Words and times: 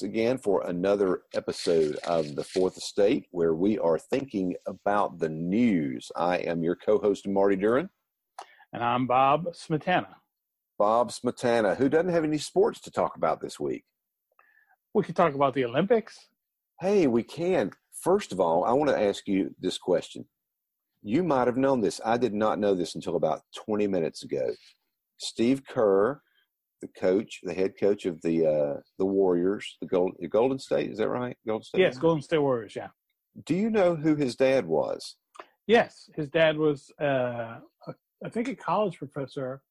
us 0.00 0.02
again 0.02 0.38
for 0.38 0.66
another 0.66 1.22
episode 1.34 1.96
of 2.06 2.34
The 2.34 2.44
Fourth 2.44 2.78
Estate, 2.78 3.26
where 3.32 3.54
we 3.54 3.78
are 3.78 3.98
thinking 3.98 4.54
about 4.66 5.18
the 5.18 5.28
news. 5.28 6.10
I 6.16 6.38
am 6.38 6.62
your 6.62 6.74
co 6.74 6.98
host, 6.98 7.28
Marty 7.28 7.56
Duren. 7.56 7.90
And 8.72 8.82
I'm 8.82 9.06
Bob 9.06 9.48
Smietana. 9.52 10.14
Bob 10.78 11.10
Smietana, 11.10 11.76
who 11.76 11.90
doesn't 11.90 12.12
have 12.12 12.24
any 12.24 12.38
sports 12.38 12.80
to 12.80 12.90
talk 12.90 13.16
about 13.16 13.42
this 13.42 13.60
week. 13.60 13.84
We 14.94 15.02
could 15.02 15.16
talk 15.16 15.34
about 15.34 15.52
the 15.52 15.66
Olympics. 15.66 16.18
Hey, 16.80 17.06
we 17.06 17.22
can. 17.22 17.70
First 17.92 18.32
of 18.32 18.40
all, 18.40 18.64
I 18.64 18.72
want 18.72 18.88
to 18.88 18.98
ask 18.98 19.28
you 19.28 19.54
this 19.60 19.76
question. 19.76 20.24
You 21.02 21.22
might 21.22 21.46
have 21.46 21.58
known 21.58 21.82
this. 21.82 22.00
I 22.04 22.16
did 22.16 22.32
not 22.32 22.58
know 22.58 22.74
this 22.74 22.94
until 22.94 23.16
about 23.16 23.42
20 23.66 23.86
minutes 23.86 24.22
ago. 24.22 24.50
Steve 25.18 25.62
Kerr, 25.68 26.22
the 26.80 26.88
coach, 26.88 27.40
the 27.42 27.54
head 27.54 27.72
coach 27.78 28.06
of 28.06 28.20
the 28.22 28.46
uh, 28.46 28.80
the 28.98 29.06
Warriors, 29.06 29.76
the 29.80 29.86
Golden 29.86 30.28
Golden 30.28 30.58
State, 30.58 30.90
is 30.90 30.98
that 30.98 31.08
right? 31.08 31.36
Golden 31.46 31.64
State. 31.64 31.80
Yes, 31.80 31.98
Golden 31.98 32.22
State 32.22 32.38
Warriors. 32.38 32.74
Yeah. 32.76 32.88
Do 33.46 33.54
you 33.54 33.70
know 33.70 33.94
who 33.94 34.16
his 34.16 34.36
dad 34.36 34.66
was? 34.66 35.16
Yes, 35.66 36.10
his 36.16 36.28
dad 36.28 36.56
was, 36.58 36.90
uh, 37.00 37.58
a, 37.86 37.94
I 38.24 38.28
think, 38.28 38.48
a 38.48 38.56
college 38.56 38.98
professor 38.98 39.62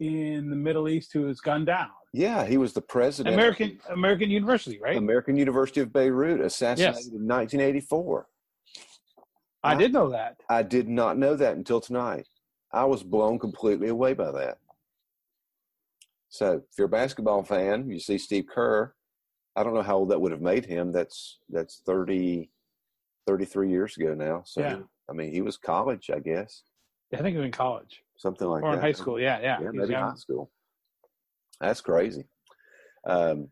in 0.00 0.50
the 0.50 0.56
Middle 0.56 0.88
East 0.88 1.12
who 1.12 1.22
was 1.22 1.40
gunned 1.40 1.66
down. 1.66 1.88
Yeah, 2.12 2.44
he 2.44 2.56
was 2.56 2.72
the 2.72 2.80
president. 2.80 3.34
American 3.34 3.78
American 3.90 4.30
University, 4.30 4.80
right? 4.80 4.96
American 4.96 5.36
University 5.36 5.80
of 5.80 5.92
Beirut, 5.92 6.40
assassinated 6.40 6.96
Yes. 6.96 7.06
in 7.06 7.26
1984. 7.26 8.26
I 9.62 9.74
did 9.74 9.92
know 9.92 10.10
that. 10.10 10.36
I 10.48 10.62
did 10.62 10.88
not 10.88 11.18
know 11.18 11.34
that 11.36 11.56
until 11.56 11.80
tonight. 11.80 12.26
I 12.72 12.84
was 12.84 13.02
blown 13.02 13.38
completely 13.38 13.88
away 13.88 14.12
by 14.14 14.30
that. 14.32 14.58
So, 16.36 16.56
if 16.70 16.76
you're 16.76 16.84
a 16.86 16.90
basketball 16.90 17.42
fan, 17.44 17.88
you 17.88 17.98
see 17.98 18.18
Steve 18.18 18.44
Kerr. 18.46 18.92
I 19.56 19.64
don't 19.64 19.72
know 19.72 19.80
how 19.82 19.96
old 19.96 20.10
that 20.10 20.20
would 20.20 20.32
have 20.32 20.42
made 20.42 20.66
him. 20.66 20.92
That's 20.92 21.38
that's 21.48 21.80
30, 21.86 22.50
33 23.26 23.70
years 23.70 23.96
ago 23.96 24.12
now. 24.14 24.42
So, 24.44 24.60
Yeah. 24.60 24.80
I 25.08 25.14
mean, 25.14 25.32
he 25.32 25.40
was 25.40 25.56
college, 25.56 26.10
I 26.12 26.18
guess, 26.18 26.62
I 27.14 27.18
think 27.18 27.28
he 27.28 27.36
was 27.38 27.46
in 27.46 27.52
college 27.52 28.02
something 28.18 28.46
like 28.48 28.62
or 28.64 28.72
that. 28.72 28.76
in 28.78 28.82
high 28.82 28.92
school. 28.92 29.18
Yeah, 29.20 29.38
yeah. 29.40 29.60
Yeah, 29.62 29.70
maybe 29.72 29.92
young. 29.92 30.10
high 30.10 30.16
school. 30.16 30.50
That's 31.60 31.80
crazy. 31.80 32.24
Um, 33.06 33.48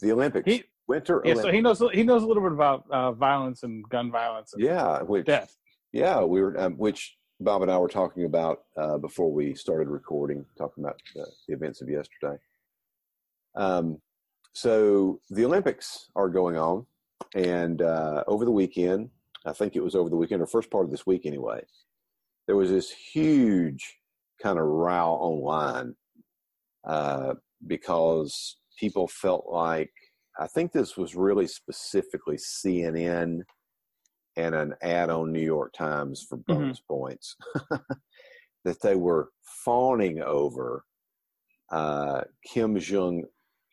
the 0.00 0.12
Olympics, 0.12 0.50
He- 0.50 0.64
Winter 0.88 1.22
Yeah, 1.24 1.32
Olympics. 1.32 1.42
so 1.42 1.52
he 1.52 1.60
knows 1.62 1.82
he 1.94 2.02
knows 2.02 2.22
a 2.22 2.26
little 2.26 2.42
bit 2.42 2.52
about 2.52 2.84
uh, 2.90 3.12
violence 3.12 3.62
and 3.62 3.88
gun 3.88 4.10
violence 4.10 4.52
and 4.52 4.62
yeah, 4.62 5.00
which 5.02 5.24
death. 5.26 5.56
Yeah, 5.92 6.22
we 6.24 6.42
were, 6.42 6.58
um, 6.60 6.74
which 6.76 7.16
Bob 7.40 7.62
and 7.62 7.70
I 7.70 7.78
were 7.78 7.88
talking 7.88 8.24
about 8.24 8.62
uh, 8.76 8.98
before 8.98 9.32
we 9.32 9.54
started 9.54 9.88
recording, 9.88 10.44
talking 10.56 10.84
about 10.84 11.00
the, 11.14 11.26
the 11.48 11.54
events 11.54 11.82
of 11.82 11.88
yesterday. 11.88 12.36
Um, 13.56 13.98
so 14.52 15.20
the 15.30 15.44
Olympics 15.44 16.10
are 16.14 16.28
going 16.28 16.56
on, 16.56 16.86
and 17.34 17.82
uh, 17.82 18.22
over 18.28 18.44
the 18.44 18.52
weekend, 18.52 19.10
I 19.44 19.52
think 19.52 19.74
it 19.74 19.82
was 19.82 19.94
over 19.94 20.08
the 20.08 20.16
weekend 20.16 20.42
or 20.42 20.46
first 20.46 20.70
part 20.70 20.84
of 20.84 20.90
this 20.90 21.06
week 21.06 21.26
anyway, 21.26 21.62
there 22.46 22.56
was 22.56 22.70
this 22.70 22.90
huge 22.90 23.98
kind 24.42 24.58
of 24.58 24.66
row 24.66 25.12
online 25.14 25.94
uh, 26.86 27.34
because 27.66 28.58
people 28.78 29.08
felt 29.08 29.46
like 29.48 29.92
I 30.38 30.46
think 30.46 30.72
this 30.72 30.96
was 30.96 31.14
really 31.14 31.46
specifically 31.46 32.36
CNN 32.36 33.42
and 34.36 34.54
an 34.54 34.74
ad 34.82 35.10
on 35.10 35.32
New 35.32 35.40
York 35.40 35.72
Times 35.72 36.24
for 36.28 36.36
bonus 36.36 36.80
points 36.80 37.36
that 38.64 38.80
they 38.82 38.94
were 38.96 39.30
fawning 39.64 40.22
over 40.22 40.84
uh, 41.70 42.22
Kim 42.52 42.78
Jong 42.78 43.24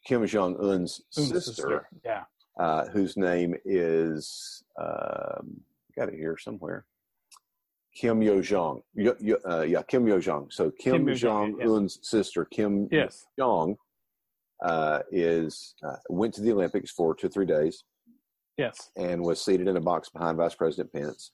Kim 0.05 0.25
Jong 0.25 0.55
Un's 0.59 1.01
Un's 1.17 1.45
sister, 1.45 1.87
Yeah. 2.03 2.23
uh, 2.59 2.85
whose 2.87 3.17
name 3.17 3.55
is 3.65 4.63
um, 4.81 5.61
got 5.95 6.09
it 6.09 6.15
here 6.15 6.37
somewhere. 6.37 6.85
Kim 7.95 8.21
Yo 8.21 8.41
Jong, 8.41 8.81
Yo, 8.95 9.13
Yo, 9.19 9.35
uh, 9.47 9.61
yeah, 9.61 9.81
Kim 9.83 10.07
Yo 10.07 10.19
Jong. 10.19 10.47
So 10.49 10.71
Kim, 10.71 11.05
Kim 11.05 11.15
Jong 11.15 11.61
Un's 11.61 11.99
sister, 12.01 12.45
Kim 12.45 12.87
Yes. 12.91 13.25
Jong, 13.37 13.75
uh, 14.63 14.99
is 15.11 15.75
uh, 15.83 15.97
went 16.09 16.33
to 16.35 16.41
the 16.41 16.51
Olympics 16.51 16.91
for 16.91 17.13
two 17.13 17.27
or 17.27 17.29
three 17.29 17.45
days 17.45 17.83
Yes. 18.61 18.91
and 18.95 19.21
was 19.21 19.43
seated 19.43 19.67
in 19.67 19.77
a 19.77 19.81
box 19.81 20.09
behind 20.09 20.37
Vice 20.37 20.55
President 20.55 20.91
Pence. 20.93 21.31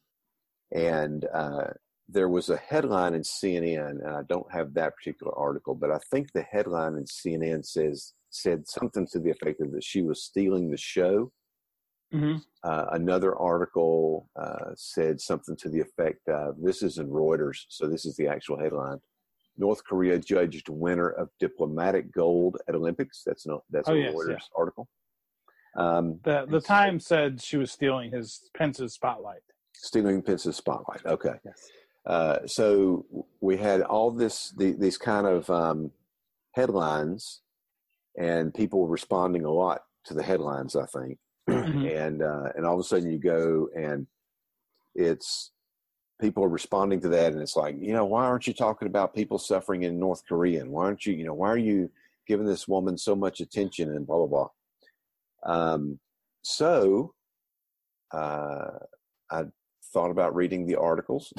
And 0.74 1.26
uh, 1.34 1.68
there 2.10 2.30
was 2.30 2.50
a 2.50 2.58
headline 2.58 3.14
in 3.14 3.22
CNN, 3.22 4.02
and 4.06 4.16
I 4.16 4.24
don't 4.30 4.52
have 4.52 4.74
that 4.74 4.96
particular 4.98 5.34
article, 5.38 5.76
but 5.76 5.92
I 5.92 6.00
think 6.12 6.32
the 6.32 6.42
headline 6.44 6.96
in 6.96 7.06
CNN 7.06 7.66
says 7.66 8.14
said 8.30 8.68
something 8.68 9.08
to 9.12 9.20
the 9.20 9.30
effect 9.32 9.62
of 9.62 9.72
that 9.72 9.84
she 9.84 10.02
was 10.02 10.22
stealing 10.24 10.70
the 10.70 10.78
show. 10.78 11.32
hmm 12.12 12.38
Uh, 12.64 12.86
another 13.00 13.32
article 13.54 14.30
uh, 14.44 14.70
said 14.76 15.16
something 15.30 15.56
to 15.58 15.70
the 15.70 15.80
effect 15.88 16.24
of 16.28 16.50
this 16.68 16.80
is 16.88 16.98
in 16.98 17.08
Reuters, 17.10 17.60
so 17.70 17.88
this 17.88 18.06
is 18.06 18.16
the 18.18 18.28
actual 18.36 18.58
headline. 18.60 19.00
North 19.66 19.82
Korea 19.90 20.16
judged 20.20 20.68
winner 20.70 21.10
of 21.22 21.30
diplomatic 21.40 22.06
gold 22.22 22.54
at 22.68 22.76
Olympics. 22.76 23.24
That's 23.26 23.46
no, 23.48 23.64
that's 23.74 23.90
Oh, 23.90 23.94
a 23.96 24.00
yes, 24.00 24.14
Reuters 24.14 24.46
yeah. 24.46 24.60
article. 24.62 24.86
Um, 25.78 26.20
The 26.24 26.46
the 26.50 26.60
Times 26.62 27.06
said 27.06 27.42
she 27.42 27.58
was 27.58 27.72
stealing 27.72 28.12
his 28.12 28.50
Pence's 28.58 28.94
spotlight. 28.94 29.42
stealing 29.74 30.22
Pence's 30.24 30.56
spotlight. 30.58 31.06
Okay. 31.06 31.36
Yes. 31.46 31.70
Uh, 32.06 32.40
so 32.48 33.06
we 33.42 33.58
had 33.58 33.82
all 33.82 34.10
this, 34.12 34.52
the, 34.58 34.72
these 34.72 34.98
kind 34.98 35.28
of 35.28 35.50
um, 35.50 35.92
headlines, 36.54 37.42
and 38.18 38.54
people 38.54 38.80
were 38.82 38.88
responding 38.90 39.44
a 39.46 39.52
lot 39.52 39.82
to 40.06 40.14
the 40.14 40.24
headlines. 40.24 40.76
I 40.76 40.86
think, 40.88 41.20
Mhm. 41.50 41.96
and 42.06 42.24
uh, 42.24 42.50
and 42.56 42.66
all 42.66 42.74
of 42.76 42.80
a 42.80 42.84
sudden 42.84 43.12
you 43.12 43.20
go 43.20 43.70
and 43.76 44.08
it's 44.96 45.52
people 46.20 46.44
are 46.44 46.50
responding 46.50 47.00
to 47.02 47.10
that, 47.10 47.34
and 47.34 47.42
it's 47.42 47.56
like, 47.56 47.76
you 47.80 47.94
know, 47.94 48.06
why 48.06 48.24
aren't 48.26 48.48
you 48.48 48.54
talking 48.54 48.88
about 48.88 49.14
people 49.14 49.38
suffering 49.38 49.84
in 49.84 50.00
North 50.00 50.24
Korea? 50.28 50.62
And 50.62 50.72
why 50.72 50.86
aren't 50.86 51.06
you, 51.06 51.14
you 51.14 51.24
know, 51.26 51.36
why 51.36 51.50
are 51.50 51.58
you 51.60 51.92
giving 52.28 52.48
this 52.48 52.68
woman 52.68 52.98
so 52.98 53.16
much 53.16 53.40
attention? 53.40 53.90
And 53.96 54.08
blah 54.08 54.18
blah 54.18 54.26
blah. 54.28 54.50
Um, 55.48 56.00
so 56.44 57.14
uh, 58.14 58.68
I 59.32 59.44
thought 59.94 60.12
about 60.12 60.36
reading 60.36 60.66
the 60.66 60.76
articles 60.76 61.34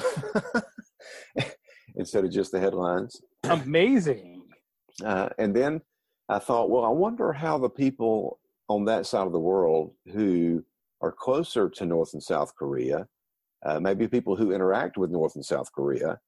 instead 1.95 2.25
of 2.25 2.31
just 2.31 2.51
the 2.51 2.59
headlines. 2.59 3.21
Amazing. 3.43 4.35
Uh, 5.05 5.29
and 5.37 5.55
then 5.55 5.79
I 6.27 6.39
thought, 6.39 6.69
well, 6.69 6.83
I 6.83 6.89
wonder 6.89 7.31
how 7.31 7.57
the 7.57 7.69
people 7.69 8.41
on 8.67 8.83
that 8.83 9.05
side 9.05 9.25
of 9.25 9.31
the 9.31 9.39
world 9.39 9.93
who 10.11 10.61
are 10.99 11.13
closer 11.13 11.69
to 11.69 11.85
North 11.85 12.13
and 12.13 12.21
South 12.21 12.53
Korea, 12.55 13.07
uh, 13.65 13.79
maybe 13.79 14.09
people 14.09 14.35
who 14.35 14.51
interact 14.51 14.97
with 14.97 15.09
North 15.09 15.35
and 15.35 15.45
South 15.45 15.71
Korea, 15.71 16.19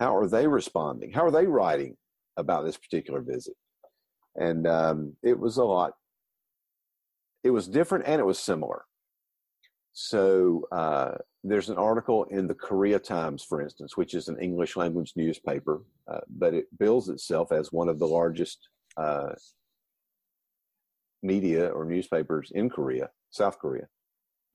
how 0.00 0.16
are 0.16 0.26
they 0.26 0.46
responding? 0.46 1.12
How 1.12 1.26
are 1.26 1.30
they 1.30 1.46
writing 1.46 1.96
about 2.38 2.64
this 2.64 2.78
particular 2.78 3.20
visit? 3.20 3.54
And 4.36 4.66
um, 4.66 5.12
it 5.22 5.38
was 5.38 5.58
a 5.58 5.64
lot. 5.64 5.92
It 7.44 7.50
was 7.50 7.68
different 7.68 8.06
and 8.06 8.20
it 8.20 8.24
was 8.24 8.38
similar. 8.38 8.86
So 9.92 10.66
uh, 10.72 11.12
there's 11.44 11.68
an 11.68 11.76
article 11.78 12.24
in 12.24 12.48
the 12.48 12.54
Korea 12.54 12.98
Times, 12.98 13.44
for 13.44 13.60
instance, 13.62 13.96
which 13.96 14.14
is 14.14 14.26
an 14.28 14.40
English 14.40 14.76
language 14.76 15.12
newspaper, 15.14 15.82
uh, 16.10 16.20
but 16.28 16.54
it 16.54 16.66
bills 16.78 17.08
itself 17.10 17.52
as 17.52 17.70
one 17.70 17.88
of 17.88 18.00
the 18.00 18.06
largest 18.06 18.68
uh, 18.96 19.34
media 21.22 21.68
or 21.68 21.84
newspapers 21.84 22.50
in 22.54 22.68
Korea, 22.70 23.10
South 23.30 23.58
Korea. 23.58 23.86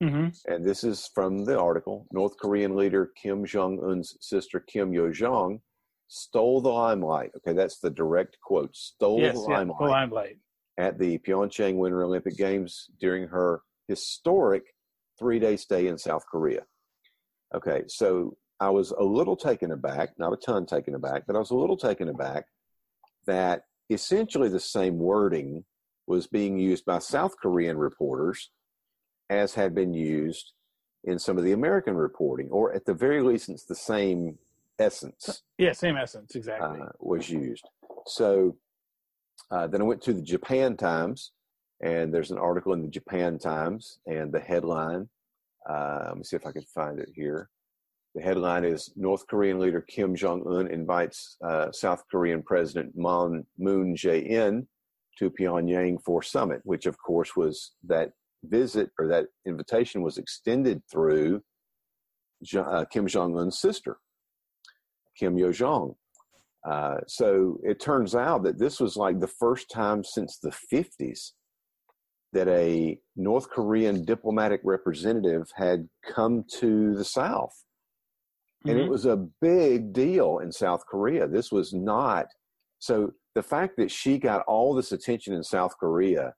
hmm 0.02 0.28
And 0.46 0.64
this 0.64 0.84
is 0.84 1.08
from 1.14 1.44
the 1.44 1.58
article 1.58 2.06
North 2.12 2.36
Korean 2.38 2.76
leader 2.76 3.10
Kim 3.20 3.44
Jong 3.46 3.80
un's 3.82 4.16
sister 4.20 4.60
Kim 4.60 4.92
Yo 4.92 5.10
Jong 5.10 5.60
stole 6.08 6.60
the 6.60 6.68
limelight. 6.68 7.30
Okay, 7.36 7.54
that's 7.54 7.78
the 7.78 7.90
direct 7.90 8.36
quote 8.42 8.74
stole 8.76 9.20
Yes. 9.20 9.34
the 9.36 9.50
Yeah. 9.50 9.64
The 9.64 9.72
limelight. 9.84 10.38
At 10.80 10.98
the 10.98 11.18
Pyeongchang 11.18 11.76
Winter 11.76 12.02
Olympic 12.02 12.38
Games 12.38 12.88
during 12.98 13.28
her 13.28 13.60
historic 13.86 14.62
three 15.18 15.38
day 15.38 15.56
stay 15.56 15.88
in 15.88 15.98
South 15.98 16.24
Korea. 16.30 16.62
Okay, 17.54 17.82
so 17.86 18.36
I 18.60 18.70
was 18.70 18.90
a 18.92 19.04
little 19.04 19.36
taken 19.36 19.72
aback, 19.72 20.18
not 20.18 20.32
a 20.32 20.36
ton 20.36 20.64
taken 20.64 20.94
aback, 20.94 21.24
but 21.26 21.36
I 21.36 21.38
was 21.38 21.50
a 21.50 21.56
little 21.56 21.76
taken 21.76 22.08
aback 22.08 22.46
that 23.26 23.64
essentially 23.90 24.48
the 24.48 24.58
same 24.58 24.98
wording 24.98 25.64
was 26.06 26.26
being 26.26 26.58
used 26.58 26.86
by 26.86 26.98
South 26.98 27.34
Korean 27.40 27.76
reporters 27.76 28.50
as 29.28 29.54
had 29.54 29.74
been 29.74 29.92
used 29.92 30.52
in 31.04 31.18
some 31.18 31.36
of 31.36 31.44
the 31.44 31.52
American 31.52 31.94
reporting, 31.94 32.48
or 32.50 32.72
at 32.72 32.86
the 32.86 32.94
very 32.94 33.22
least, 33.22 33.50
it's 33.50 33.64
the 33.64 33.74
same 33.74 34.38
essence 34.78 35.42
Yeah. 35.58 35.72
Same 35.72 35.98
essence. 35.98 36.34
Exactly. 36.34 36.80
uh, 36.80 36.86
was 37.00 37.28
used. 37.28 37.68
So 38.06 38.56
uh, 39.50 39.66
then 39.66 39.80
I 39.80 39.84
went 39.84 40.02
to 40.02 40.12
the 40.12 40.22
Japan 40.22 40.76
Times, 40.76 41.32
and 41.82 42.12
there's 42.12 42.30
an 42.30 42.38
article 42.38 42.72
in 42.72 42.82
the 42.82 42.88
Japan 42.88 43.38
Times, 43.38 43.98
and 44.06 44.32
the 44.32 44.40
headline. 44.40 45.08
Uh, 45.68 46.04
let 46.08 46.16
me 46.16 46.24
see 46.24 46.36
if 46.36 46.46
I 46.46 46.52
can 46.52 46.64
find 46.74 46.98
it 46.98 47.10
here. 47.14 47.48
The 48.14 48.22
headline 48.22 48.64
is 48.64 48.92
North 48.96 49.26
Korean 49.28 49.60
leader 49.60 49.80
Kim 49.80 50.16
Jong 50.16 50.44
Un 50.46 50.66
invites 50.66 51.36
uh, 51.44 51.70
South 51.70 52.02
Korean 52.10 52.42
President 52.42 52.96
Moon 52.96 53.46
Moon 53.56 53.94
Jae-in 53.94 54.66
to 55.18 55.30
Pyongyang 55.30 56.02
for 56.02 56.22
summit, 56.22 56.60
which 56.64 56.86
of 56.86 56.98
course 56.98 57.36
was 57.36 57.72
that 57.86 58.12
visit 58.44 58.90
or 58.98 59.06
that 59.08 59.26
invitation 59.46 60.02
was 60.02 60.18
extended 60.18 60.82
through 60.90 61.42
uh, 62.56 62.84
Kim 62.90 63.06
Jong 63.06 63.38
Un's 63.38 63.60
sister, 63.60 63.98
Kim 65.16 65.38
Yo 65.38 65.52
Jong. 65.52 65.94
Uh, 66.68 66.98
so 67.06 67.58
it 67.64 67.80
turns 67.80 68.14
out 68.14 68.42
that 68.42 68.58
this 68.58 68.80
was 68.80 68.96
like 68.96 69.18
the 69.18 69.26
first 69.26 69.70
time 69.70 70.04
since 70.04 70.38
the 70.38 70.52
50s 70.72 71.32
that 72.32 72.48
a 72.48 72.98
North 73.16 73.50
Korean 73.50 74.04
diplomatic 74.04 74.60
representative 74.62 75.48
had 75.56 75.88
come 76.06 76.44
to 76.58 76.94
the 76.94 77.04
South. 77.04 77.52
And 78.66 78.76
mm-hmm. 78.76 78.84
it 78.84 78.90
was 78.90 79.06
a 79.06 79.26
big 79.40 79.92
deal 79.92 80.38
in 80.38 80.52
South 80.52 80.84
Korea. 80.86 81.26
This 81.26 81.50
was 81.50 81.72
not 81.72 82.26
so 82.78 83.12
the 83.34 83.42
fact 83.42 83.76
that 83.76 83.90
she 83.90 84.18
got 84.18 84.42
all 84.46 84.74
this 84.74 84.92
attention 84.92 85.34
in 85.34 85.44
South 85.44 85.74
Korea 85.78 86.34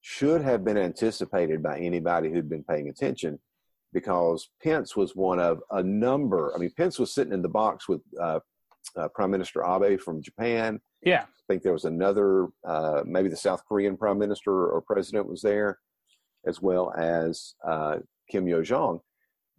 should 0.00 0.40
have 0.42 0.64
been 0.64 0.78
anticipated 0.78 1.62
by 1.62 1.78
anybody 1.78 2.32
who'd 2.32 2.48
been 2.48 2.64
paying 2.64 2.88
attention 2.88 3.38
because 3.92 4.48
Pence 4.62 4.96
was 4.96 5.14
one 5.14 5.38
of 5.38 5.60
a 5.70 5.82
number. 5.82 6.52
I 6.54 6.58
mean, 6.58 6.72
Pence 6.76 6.98
was 6.98 7.14
sitting 7.14 7.32
in 7.32 7.42
the 7.42 7.48
box 7.48 7.88
with 7.88 8.00
uh, 8.20 8.40
uh, 8.96 9.08
Prime 9.14 9.30
Minister 9.30 9.64
Abe 9.64 10.00
from 10.00 10.22
Japan. 10.22 10.80
Yeah. 11.02 11.22
I 11.22 11.42
think 11.48 11.62
there 11.62 11.72
was 11.72 11.84
another, 11.84 12.48
uh, 12.66 13.02
maybe 13.04 13.28
the 13.28 13.36
South 13.36 13.62
Korean 13.68 13.96
Prime 13.96 14.18
Minister 14.18 14.68
or 14.68 14.80
President 14.80 15.28
was 15.28 15.42
there, 15.42 15.78
as 16.46 16.60
well 16.60 16.92
as 16.96 17.54
uh, 17.66 17.98
Kim 18.30 18.48
Yo 18.48 18.62
Jong 18.62 19.00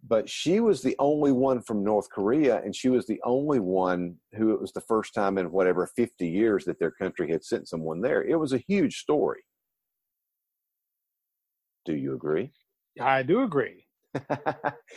but 0.06 0.28
she 0.28 0.60
was 0.60 0.82
the 0.82 0.96
only 0.98 1.32
one 1.32 1.60
from 1.60 1.82
North 1.82 2.08
Korea, 2.10 2.62
and 2.62 2.74
she 2.74 2.88
was 2.88 3.06
the 3.06 3.20
only 3.24 3.58
one 3.58 4.16
who 4.36 4.52
it 4.52 4.60
was 4.60 4.72
the 4.72 4.80
first 4.80 5.12
time 5.12 5.38
in 5.38 5.50
whatever 5.50 5.86
50 5.86 6.28
years 6.28 6.64
that 6.64 6.78
their 6.78 6.92
country 6.92 7.30
had 7.30 7.44
sent 7.44 7.68
someone 7.68 8.00
there. 8.00 8.22
It 8.22 8.36
was 8.36 8.52
a 8.52 8.62
huge 8.68 8.98
story. 8.98 9.40
Do 11.84 11.96
you 11.96 12.14
agree? 12.14 12.52
I 13.00 13.22
do 13.22 13.42
agree. 13.42 13.86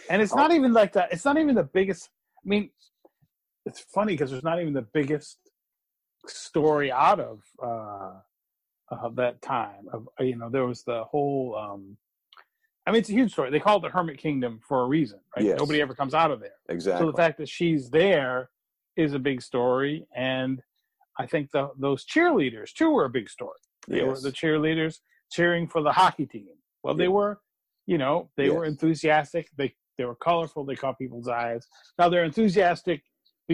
and 0.10 0.22
it's 0.22 0.36
not 0.36 0.52
even 0.52 0.74
like 0.74 0.94
that. 0.94 1.12
It's 1.12 1.26
not 1.26 1.38
even 1.38 1.56
the 1.56 1.64
biggest. 1.64 2.10
I 2.46 2.48
mean, 2.48 2.70
it's 3.66 3.80
funny 3.80 4.14
because 4.14 4.32
there's 4.32 4.44
not 4.44 4.62
even 4.62 4.74
the 4.74 4.88
biggest 4.94 5.38
story 6.28 6.92
out 6.92 7.20
of 7.20 7.42
uh, 7.64 8.14
of 8.90 9.16
that 9.16 9.42
time. 9.42 9.88
Of 9.92 10.08
you 10.20 10.38
know, 10.38 10.50
there 10.50 10.66
was 10.66 10.84
the 10.84 11.04
whole 11.04 11.56
um, 11.58 11.98
I 12.86 12.92
mean, 12.92 13.00
it's 13.00 13.10
a 13.10 13.14
huge 13.14 13.32
story. 13.32 13.52
They 13.52 13.60
call 13.60 13.78
it 13.78 13.82
the 13.82 13.90
Hermit 13.90 14.18
Kingdom 14.18 14.60
for 14.68 14.82
a 14.82 14.88
reason, 14.88 15.20
right? 15.36 15.46
Yes. 15.46 15.60
Nobody 15.60 15.82
ever 15.82 15.94
comes 15.94 16.14
out 16.14 16.32
of 16.32 16.40
there. 16.40 16.56
Exactly. 16.70 17.06
So 17.06 17.12
the 17.12 17.18
fact 17.18 17.38
that 17.38 17.48
she's 17.48 17.90
there 17.90 18.50
is 18.98 19.14
a 19.14 19.20
big 19.20 19.42
story, 19.42 20.08
and 20.16 20.62
I 21.18 21.28
think 21.28 21.52
the, 21.52 21.70
those 21.78 22.06
cheerleaders 22.06 22.74
too 22.74 22.90
were 22.90 23.06
a 23.06 23.10
big 23.10 23.30
story. 23.30 23.58
They 23.88 23.98
yes. 23.98 24.08
were 24.08 24.20
the 24.20 24.32
cheerleaders 24.32 25.00
cheering 25.32 25.68
for 25.68 25.82
the 25.82 25.92
hockey 25.92 26.26
team. 26.26 26.48
Well, 26.84 26.96
they 26.96 27.08
were, 27.08 27.40
you 27.86 27.98
know, 27.98 28.30
they 28.36 28.46
yes. 28.46 28.54
were 28.54 28.66
enthusiastic. 28.66 29.50
They 29.58 29.76
they 29.98 30.06
were 30.06 30.16
colorful. 30.16 30.66
They 30.66 30.76
caught 30.76 30.98
people's 30.98 31.28
eyes. 31.28 31.68
Now 32.00 32.10
they're 32.10 32.24
enthusiastic 32.24 33.04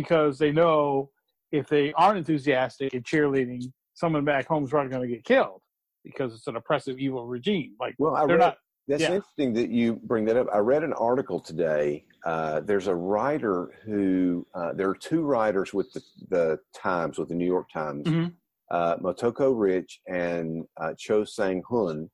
because 0.01 0.38
they 0.38 0.51
know 0.51 1.09
if 1.51 1.67
they 1.67 1.91
aren't 1.94 2.19
enthusiastic 2.19 2.94
in 2.94 3.01
cheerleading, 3.01 3.63
someone 3.95 4.23
back 4.23 4.45
home 4.45 4.63
is 4.63 4.69
probably 4.69 4.91
going 4.91 5.01
to 5.01 5.07
get 5.07 5.23
killed 5.23 5.59
because 6.03 6.35
it's 6.35 6.45
an 6.45 6.55
oppressive, 6.55 6.99
evil 6.99 7.25
regime. 7.25 7.73
Like, 7.79 7.95
well, 7.97 8.15
I 8.15 8.27
they're 8.27 8.38
read, 8.38 8.45
not 8.45 8.57
that's 8.88 9.01
yeah. 9.01 9.15
interesting 9.15 9.53
that 9.53 9.71
you 9.71 9.95
bring 10.03 10.25
that 10.25 10.38
up. 10.38 10.47
I 10.53 10.59
read 10.59 10.83
an 10.83 10.94
article 10.94 11.39
today. 11.39 12.05
Uh, 12.23 12.59
there's 12.61 12.85
a 12.85 12.94
writer 12.94 13.71
who, 13.83 14.45
uh, 14.53 14.73
there 14.73 14.88
are 14.88 14.95
two 14.95 15.23
writers 15.23 15.73
with 15.73 15.91
the, 15.94 16.01
the, 16.29 16.59
Times, 16.75 17.17
with 17.17 17.29
the 17.29 17.35
New 17.35 17.45
York 17.45 17.69
Times, 17.73 18.05
mm-hmm. 18.05 18.27
uh, 18.69 18.97
Motoko 18.97 19.53
Rich 19.57 20.01
and 20.07 20.63
uh, 20.79 20.93
Choe 20.97 21.25
Sang 21.25 21.63
Hun. 21.69 22.09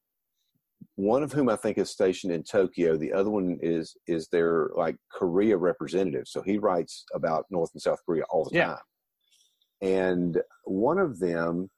One 0.95 1.23
of 1.23 1.31
whom 1.33 1.49
I 1.49 1.55
think 1.55 1.77
is 1.77 1.89
stationed 1.89 2.33
in 2.33 2.43
Tokyo. 2.43 2.97
The 2.97 3.13
other 3.13 3.29
one 3.29 3.57
is 3.61 3.97
is 4.07 4.27
their 4.27 4.69
like 4.75 4.95
Korea 5.11 5.57
representative. 5.57 6.27
So 6.27 6.41
he 6.41 6.57
writes 6.57 7.05
about 7.13 7.45
North 7.49 7.71
and 7.73 7.81
South 7.81 7.99
Korea 8.05 8.23
all 8.29 8.45
the 8.45 8.55
yeah. 8.55 8.65
time. 8.67 8.77
And 9.81 10.41
one 10.65 10.99
of 10.99 11.19
them 11.19 11.69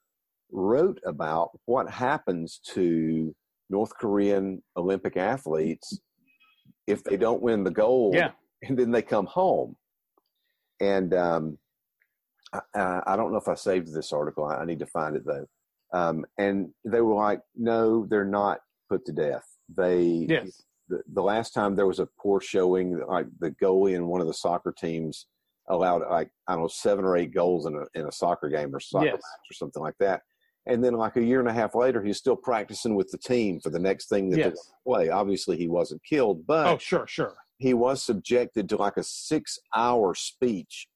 wrote 0.51 0.99
about 1.05 1.51
what 1.65 1.89
happens 1.89 2.59
to 2.73 3.33
North 3.69 3.91
Korean 3.97 4.61
Olympic 4.77 5.17
athletes 5.17 5.99
if 6.87 7.03
they 7.03 7.17
don't 7.17 7.41
win 7.41 7.63
the 7.63 7.71
gold, 7.71 8.15
yeah. 8.15 8.31
and 8.63 8.77
then 8.77 8.91
they 8.91 9.01
come 9.01 9.25
home. 9.25 9.75
And 10.79 11.13
um, 11.13 11.57
I, 12.75 13.01
I, 13.07 13.15
don't 13.15 13.31
know 13.31 13.37
if 13.37 13.47
I 13.47 13.55
saved 13.55 13.93
this 13.93 14.11
article. 14.11 14.45
I, 14.45 14.57
I 14.57 14.65
need 14.65 14.79
to 14.79 14.85
find 14.85 15.15
it 15.15 15.25
though. 15.25 15.45
Um, 15.93 16.25
and 16.37 16.69
they 16.83 17.01
were 17.01 17.15
like, 17.15 17.39
"No, 17.55 18.05
they're 18.09 18.25
not 18.25 18.59
put 18.89 19.05
to 19.05 19.11
death." 19.11 19.45
They 19.75 20.27
yes. 20.29 20.63
The, 20.87 21.01
the 21.13 21.23
last 21.23 21.51
time 21.51 21.75
there 21.75 21.87
was 21.87 21.99
a 21.99 22.07
poor 22.21 22.39
showing, 22.39 23.01
like 23.07 23.25
the 23.39 23.49
goalie 23.51 23.95
in 23.95 24.05
one 24.05 24.21
of 24.21 24.27
the 24.27 24.33
soccer 24.35 24.71
teams 24.71 25.25
allowed 25.67 26.03
like 26.09 26.29
I 26.47 26.53
don't 26.53 26.61
know 26.61 26.67
seven 26.67 27.05
or 27.05 27.17
eight 27.17 27.33
goals 27.33 27.65
in 27.65 27.75
a 27.75 27.99
in 27.99 28.07
a 28.07 28.11
soccer 28.11 28.49
game 28.49 28.75
or 28.75 28.79
soccer 28.79 29.05
yes. 29.05 29.13
match 29.13 29.51
or 29.51 29.53
something 29.53 29.81
like 29.81 29.97
that. 29.99 30.21
And 30.67 30.83
then, 30.83 30.93
like 30.93 31.15
a 31.15 31.23
year 31.23 31.39
and 31.39 31.49
a 31.49 31.53
half 31.53 31.75
later, 31.75 32.03
he's 32.03 32.17
still 32.17 32.35
practicing 32.35 32.95
with 32.95 33.09
the 33.11 33.19
team 33.19 33.59
for 33.59 33.69
the 33.69 33.79
next 33.79 34.09
thing 34.09 34.29
that 34.31 34.39
yes. 34.39 34.53
they 34.53 34.91
play. 34.91 35.09
Obviously, 35.09 35.57
he 35.57 35.67
wasn't 35.67 36.03
killed, 36.03 36.45
but 36.47 36.65
oh, 36.67 36.77
sure, 36.79 37.05
sure, 37.05 37.35
he 37.57 37.73
was 37.73 38.03
subjected 38.03 38.67
to 38.69 38.77
like 38.77 38.97
a 38.97 39.03
six-hour 39.03 40.15
speech. 40.15 40.87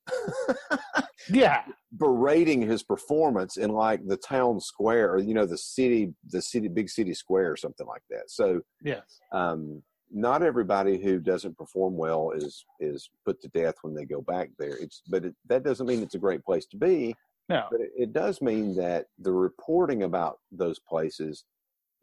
yeah, 1.30 1.64
berating 1.98 2.62
his 2.62 2.84
performance 2.84 3.58
in 3.58 3.72
like 3.72 4.06
the 4.08 4.18
town 4.18 4.60
square, 4.60 5.14
or 5.14 5.20
you 5.20 5.34
know, 5.34 5.46
the 5.46 5.58
city, 5.58 6.14
the 6.30 6.42
city, 6.42 6.68
big 6.68 6.90
city 6.90 7.14
square, 7.14 7.52
or 7.52 7.58
something 7.58 7.88
like 7.88 8.04
that. 8.10 8.24
So, 8.28 8.62
yes, 8.84 9.20
um, 9.32 9.82
not 10.12 10.44
everybody 10.44 11.02
who 11.02 11.20
doesn't 11.20 11.58
perform 11.58 11.96
well 11.96 12.32
is 12.32 12.66
is 12.80 13.10
put 13.26 13.42
to 13.42 13.48
death 13.50 13.76
when 13.82 13.94
they 13.94 14.06
go 14.06 14.22
back 14.22 14.50
there. 14.58 14.76
It's 14.78 15.02
but 15.08 15.26
it, 15.26 15.36
that 15.48 15.64
doesn't 15.64 15.88
mean 15.88 16.02
it's 16.02 16.16
a 16.16 16.20
great 16.20 16.44
place 16.44 16.66
to 16.68 16.78
be. 16.78 17.16
No. 17.48 17.66
But 17.72 17.82
it, 17.82 17.90
it 17.96 18.14
does 18.14 18.42
mean 18.42 18.76
that 18.76 19.06
the 19.18 19.32
reporting 19.32 20.04
about 20.04 20.38
those 20.52 20.80
places 20.80 21.46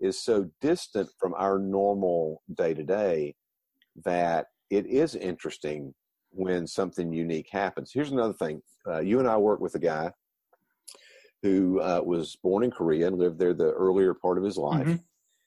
is 0.00 0.22
so 0.22 0.50
distant 0.60 1.08
from 1.18 1.34
our 1.34 1.58
normal 1.58 2.42
day 2.54 2.74
to 2.74 2.82
day 2.82 3.34
that 4.04 4.46
it 4.70 4.86
is 4.86 5.14
interesting 5.14 5.94
when 6.30 6.66
something 6.66 7.12
unique 7.12 7.48
happens. 7.50 7.90
Here's 7.92 8.12
another 8.12 8.34
thing. 8.34 8.60
Uh, 8.86 9.00
you 9.00 9.18
and 9.18 9.28
I 9.28 9.36
work 9.36 9.60
with 9.60 9.74
a 9.74 9.80
guy 9.80 10.12
who 11.42 11.80
uh, 11.80 12.00
was 12.04 12.36
born 12.42 12.64
in 12.64 12.70
Korea 12.70 13.06
and 13.06 13.18
lived 13.18 13.38
there 13.38 13.54
the 13.54 13.72
earlier 13.72 14.14
part 14.14 14.38
of 14.38 14.44
his 14.44 14.56
life. 14.56 14.86
Mm-hmm. 14.86 14.96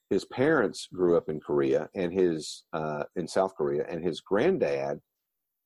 His 0.09 0.25
parents 0.25 0.87
grew 0.91 1.15
up 1.17 1.29
in 1.29 1.39
Korea 1.39 1.89
and 1.95 2.11
his 2.11 2.63
uh, 2.73 3.03
in 3.15 3.27
South 3.27 3.53
Korea, 3.55 3.85
and 3.87 4.03
his 4.03 4.21
granddad 4.21 4.99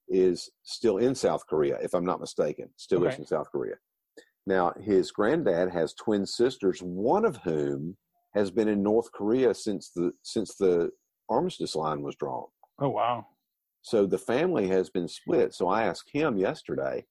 is 0.10 0.50
still 0.64 0.98
in 0.98 1.16
South 1.16 1.46
Korea, 1.48 1.78
if 1.82 1.94
I'm 1.94 2.06
not 2.06 2.20
mistaken. 2.20 2.70
Still 2.76 3.00
okay. 3.00 3.06
lives 3.06 3.20
in 3.20 3.26
South 3.26 3.50
Korea. 3.52 3.76
Now, 4.46 4.74
his 4.82 5.12
granddad 5.12 5.72
has 5.72 5.94
twin 5.94 6.26
sisters, 6.26 6.82
one 6.82 7.24
of 7.24 7.38
whom 7.38 7.96
has 8.34 8.52
been 8.52 8.68
in 8.68 8.84
North 8.84 9.12
Korea 9.14 9.54
since 9.54 9.92
the 9.96 10.12
since 10.24 10.56
the 10.56 10.90
armistice 11.30 11.76
line 11.76 12.02
was 12.02 12.16
drawn. 12.16 12.48
Oh 12.80 12.90
wow. 12.90 13.26
So 13.82 14.06
the 14.06 14.18
family 14.18 14.68
has 14.70 14.90
been 14.90 15.08
split. 15.08 15.54
So 15.54 15.68
I 15.68 15.84
asked 15.84 16.10
him 16.12 16.38
yesterday, 16.38 17.06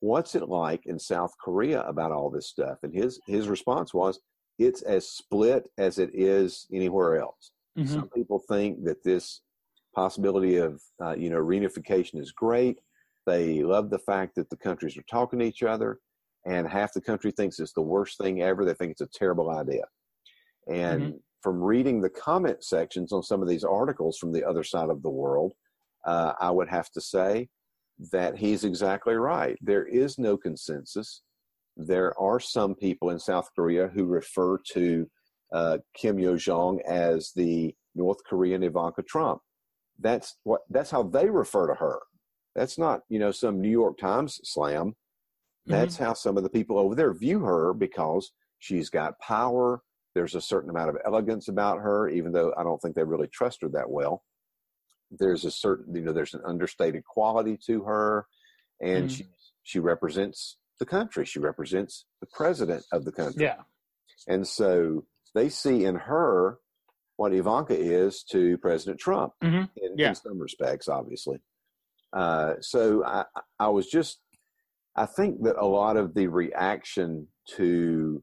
what's 0.00 0.34
it 0.34 0.48
like 0.48 0.84
in 0.86 0.98
South 0.98 1.32
Korea 1.42 1.82
about 1.82 2.12
all 2.12 2.30
this 2.30 2.48
stuff? 2.48 2.78
And 2.82 2.94
his 2.94 3.20
his 3.26 3.48
response 3.48 3.94
was, 3.94 4.20
it's 4.58 4.82
as 4.82 5.08
split 5.08 5.68
as 5.78 5.98
it 5.98 6.10
is 6.14 6.66
anywhere 6.72 7.20
else. 7.20 7.50
Mm-hmm. 7.78 7.92
Some 7.92 8.08
people 8.10 8.42
think 8.48 8.84
that 8.84 9.02
this 9.02 9.42
possibility 9.94 10.56
of 10.56 10.80
uh, 11.02 11.14
you 11.16 11.30
know 11.30 11.42
reunification 11.42 12.20
is 12.20 12.32
great. 12.32 12.78
They 13.26 13.62
love 13.62 13.90
the 13.90 13.98
fact 13.98 14.36
that 14.36 14.50
the 14.50 14.56
countries 14.56 14.96
are 14.96 15.04
talking 15.10 15.40
to 15.40 15.44
each 15.44 15.62
other 15.62 15.98
and 16.46 16.68
half 16.68 16.92
the 16.92 17.00
country 17.00 17.32
thinks 17.32 17.58
it's 17.58 17.72
the 17.72 17.82
worst 17.82 18.18
thing 18.18 18.40
ever. 18.40 18.64
They 18.64 18.74
think 18.74 18.92
it's 18.92 19.00
a 19.00 19.08
terrible 19.12 19.50
idea. 19.50 19.84
And 20.68 21.02
mm-hmm. 21.02 21.16
From 21.46 21.62
reading 21.62 22.00
the 22.00 22.10
comment 22.10 22.64
sections 22.64 23.12
on 23.12 23.22
some 23.22 23.40
of 23.40 23.46
these 23.46 23.62
articles 23.62 24.18
from 24.18 24.32
the 24.32 24.42
other 24.42 24.64
side 24.64 24.90
of 24.90 25.00
the 25.02 25.08
world, 25.08 25.52
uh, 26.04 26.32
I 26.40 26.50
would 26.50 26.68
have 26.68 26.90
to 26.90 27.00
say 27.00 27.48
that 28.10 28.36
he's 28.36 28.64
exactly 28.64 29.14
right. 29.14 29.56
There 29.60 29.86
is 29.86 30.18
no 30.18 30.36
consensus. 30.36 31.22
There 31.76 32.18
are 32.18 32.40
some 32.40 32.74
people 32.74 33.10
in 33.10 33.20
South 33.20 33.48
Korea 33.54 33.86
who 33.86 34.06
refer 34.06 34.58
to 34.72 35.08
uh, 35.54 35.78
Kim 35.96 36.18
Yo 36.18 36.36
Jong 36.36 36.80
as 36.84 37.30
the 37.36 37.72
North 37.94 38.18
Korean 38.28 38.64
Ivanka 38.64 39.04
Trump. 39.04 39.40
That's 40.00 40.38
what. 40.42 40.62
That's 40.68 40.90
how 40.90 41.04
they 41.04 41.30
refer 41.30 41.68
to 41.68 41.74
her. 41.74 42.00
That's 42.56 42.76
not 42.76 43.02
you 43.08 43.20
know 43.20 43.30
some 43.30 43.60
New 43.60 43.70
York 43.70 43.98
Times 43.98 44.40
slam. 44.42 44.96
That's 45.64 45.94
mm-hmm. 45.94 46.06
how 46.06 46.14
some 46.14 46.36
of 46.36 46.42
the 46.42 46.50
people 46.50 46.76
over 46.76 46.96
there 46.96 47.14
view 47.14 47.38
her 47.44 47.72
because 47.72 48.32
she's 48.58 48.90
got 48.90 49.20
power. 49.20 49.82
There's 50.16 50.34
a 50.34 50.40
certain 50.40 50.70
amount 50.70 50.88
of 50.88 50.96
elegance 51.04 51.48
about 51.48 51.78
her, 51.80 52.08
even 52.08 52.32
though 52.32 52.54
I 52.56 52.62
don't 52.62 52.80
think 52.80 52.96
they 52.96 53.04
really 53.04 53.28
trust 53.28 53.60
her 53.60 53.68
that 53.68 53.90
well. 53.90 54.24
There's 55.10 55.44
a 55.44 55.50
certain, 55.50 55.94
you 55.94 56.00
know, 56.00 56.14
there's 56.14 56.32
an 56.32 56.40
understated 56.44 57.04
quality 57.04 57.58
to 57.66 57.82
her, 57.84 58.26
and 58.80 59.04
mm-hmm. 59.04 59.14
she 59.14 59.26
she 59.62 59.78
represents 59.78 60.56
the 60.78 60.86
country. 60.86 61.26
She 61.26 61.38
represents 61.38 62.06
the 62.20 62.26
president 62.32 62.84
of 62.92 63.04
the 63.04 63.12
country. 63.12 63.42
Yeah. 63.44 63.60
And 64.26 64.46
so 64.46 65.04
they 65.34 65.50
see 65.50 65.84
in 65.84 65.96
her 65.96 66.58
what 67.16 67.34
Ivanka 67.34 67.76
is 67.78 68.22
to 68.30 68.56
President 68.58 68.98
Trump 68.98 69.34
Mhm. 69.44 69.68
in, 69.76 69.98
Yeah. 69.98 70.08
in 70.10 70.14
some 70.14 70.38
respects, 70.38 70.88
obviously. 70.88 71.40
Uh, 72.12 72.54
so 72.60 73.04
I, 73.04 73.24
I 73.58 73.68
was 73.68 73.86
just, 73.86 74.20
I 74.94 75.06
think 75.06 75.42
that 75.44 75.56
a 75.56 75.66
lot 75.66 75.96
of 75.96 76.14
the 76.14 76.28
reaction 76.28 77.28
to 77.56 78.22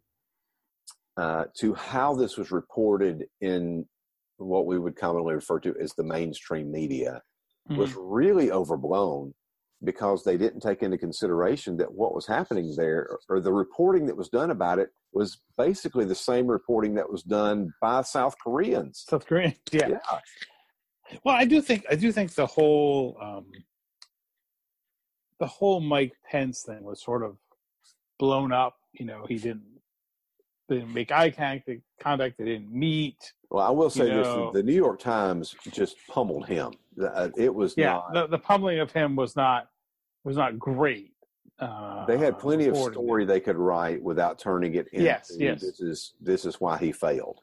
uh, 1.17 1.45
to 1.57 1.73
how 1.73 2.13
this 2.15 2.37
was 2.37 2.51
reported 2.51 3.25
in 3.41 3.85
what 4.37 4.65
we 4.65 4.79
would 4.79 4.95
commonly 4.95 5.33
refer 5.35 5.59
to 5.59 5.75
as 5.79 5.93
the 5.93 6.03
mainstream 6.03 6.71
media 6.71 7.21
was 7.69 7.93
Mhm. 7.93 7.97
really 8.01 8.51
overblown 8.51 9.33
because 9.83 10.23
they 10.23 10.37
didn't 10.37 10.61
take 10.61 10.81
into 10.81 10.97
consideration 10.97 11.77
that 11.77 11.93
what 11.93 12.15
was 12.15 12.25
happening 12.25 12.73
there 12.75 13.17
or 13.29 13.39
the 13.39 13.53
reporting 13.53 14.05
that 14.05 14.15
was 14.17 14.29
done 14.29 14.49
about 14.51 14.79
it 14.79 14.89
was 15.11 15.41
basically 15.57 16.05
the 16.05 16.15
same 16.15 16.47
reporting 16.47 16.95
that 16.95 17.09
was 17.09 17.21
done 17.23 17.71
by 17.81 18.01
South 18.01 18.35
Koreans. 18.43 19.05
South 19.07 19.25
Korean. 19.25 19.53
Yeah. 19.71 19.99
Well, 21.23 21.35
I 21.35 21.45
do 21.45 21.61
think 21.61 21.85
I 21.89 21.95
do 21.95 22.11
think 22.11 22.33
the 22.33 22.45
whole 22.47 23.17
um, 23.21 23.45
the 25.39 25.47
whole 25.47 25.79
Mike 25.79 26.13
Pence 26.29 26.63
thing 26.63 26.83
was 26.83 27.03
sort 27.03 27.23
of 27.23 27.37
blown 28.17 28.51
up. 28.51 28.77
You 28.93 29.05
know, 29.05 29.25
he 29.27 29.37
didn't 29.37 29.72
they 30.73 30.79
didn't 30.79 30.93
make 30.93 31.11
eye 31.11 31.29
contact. 31.29 31.69
Contact. 31.99 32.37
They 32.37 32.45
didn't 32.45 32.71
meet. 32.71 33.33
Well, 33.49 33.65
I 33.65 33.69
will 33.69 33.89
say 33.89 34.07
You 34.07 34.23
this: 34.23 34.53
the 34.53 34.63
New 34.63 34.73
York 34.73 34.99
Times 34.99 35.55
just 35.71 35.95
pummeled 36.07 36.47
him. 36.47 36.73
Uh, 37.01 37.29
It 37.37 37.53
was 37.53 37.75
Yeah, 37.77 37.93
not. 37.93 38.13
the, 38.13 38.27
the 38.27 38.39
pummeling 38.39 38.79
of 38.79 38.91
him 38.91 39.15
was 39.15 39.35
not 39.35 39.69
was 40.23 40.37
not 40.37 40.57
great. 40.57 41.11
Uh, 41.59 42.05
They 42.05 42.17
had 42.17 42.39
plenty 42.39 42.67
of 42.67 42.75
story 42.77 43.25
they 43.25 43.39
could 43.39 43.57
write 43.57 44.01
without 44.01 44.39
turning 44.39 44.73
it 44.75 44.87
into 44.87 45.03
Yes, 45.05 45.31
yes. 45.37 45.61
this 45.61 45.79
is 45.79 46.13
this 46.19 46.45
is 46.45 46.59
why 46.59 46.77
he 46.77 46.91
failed. 46.91 47.41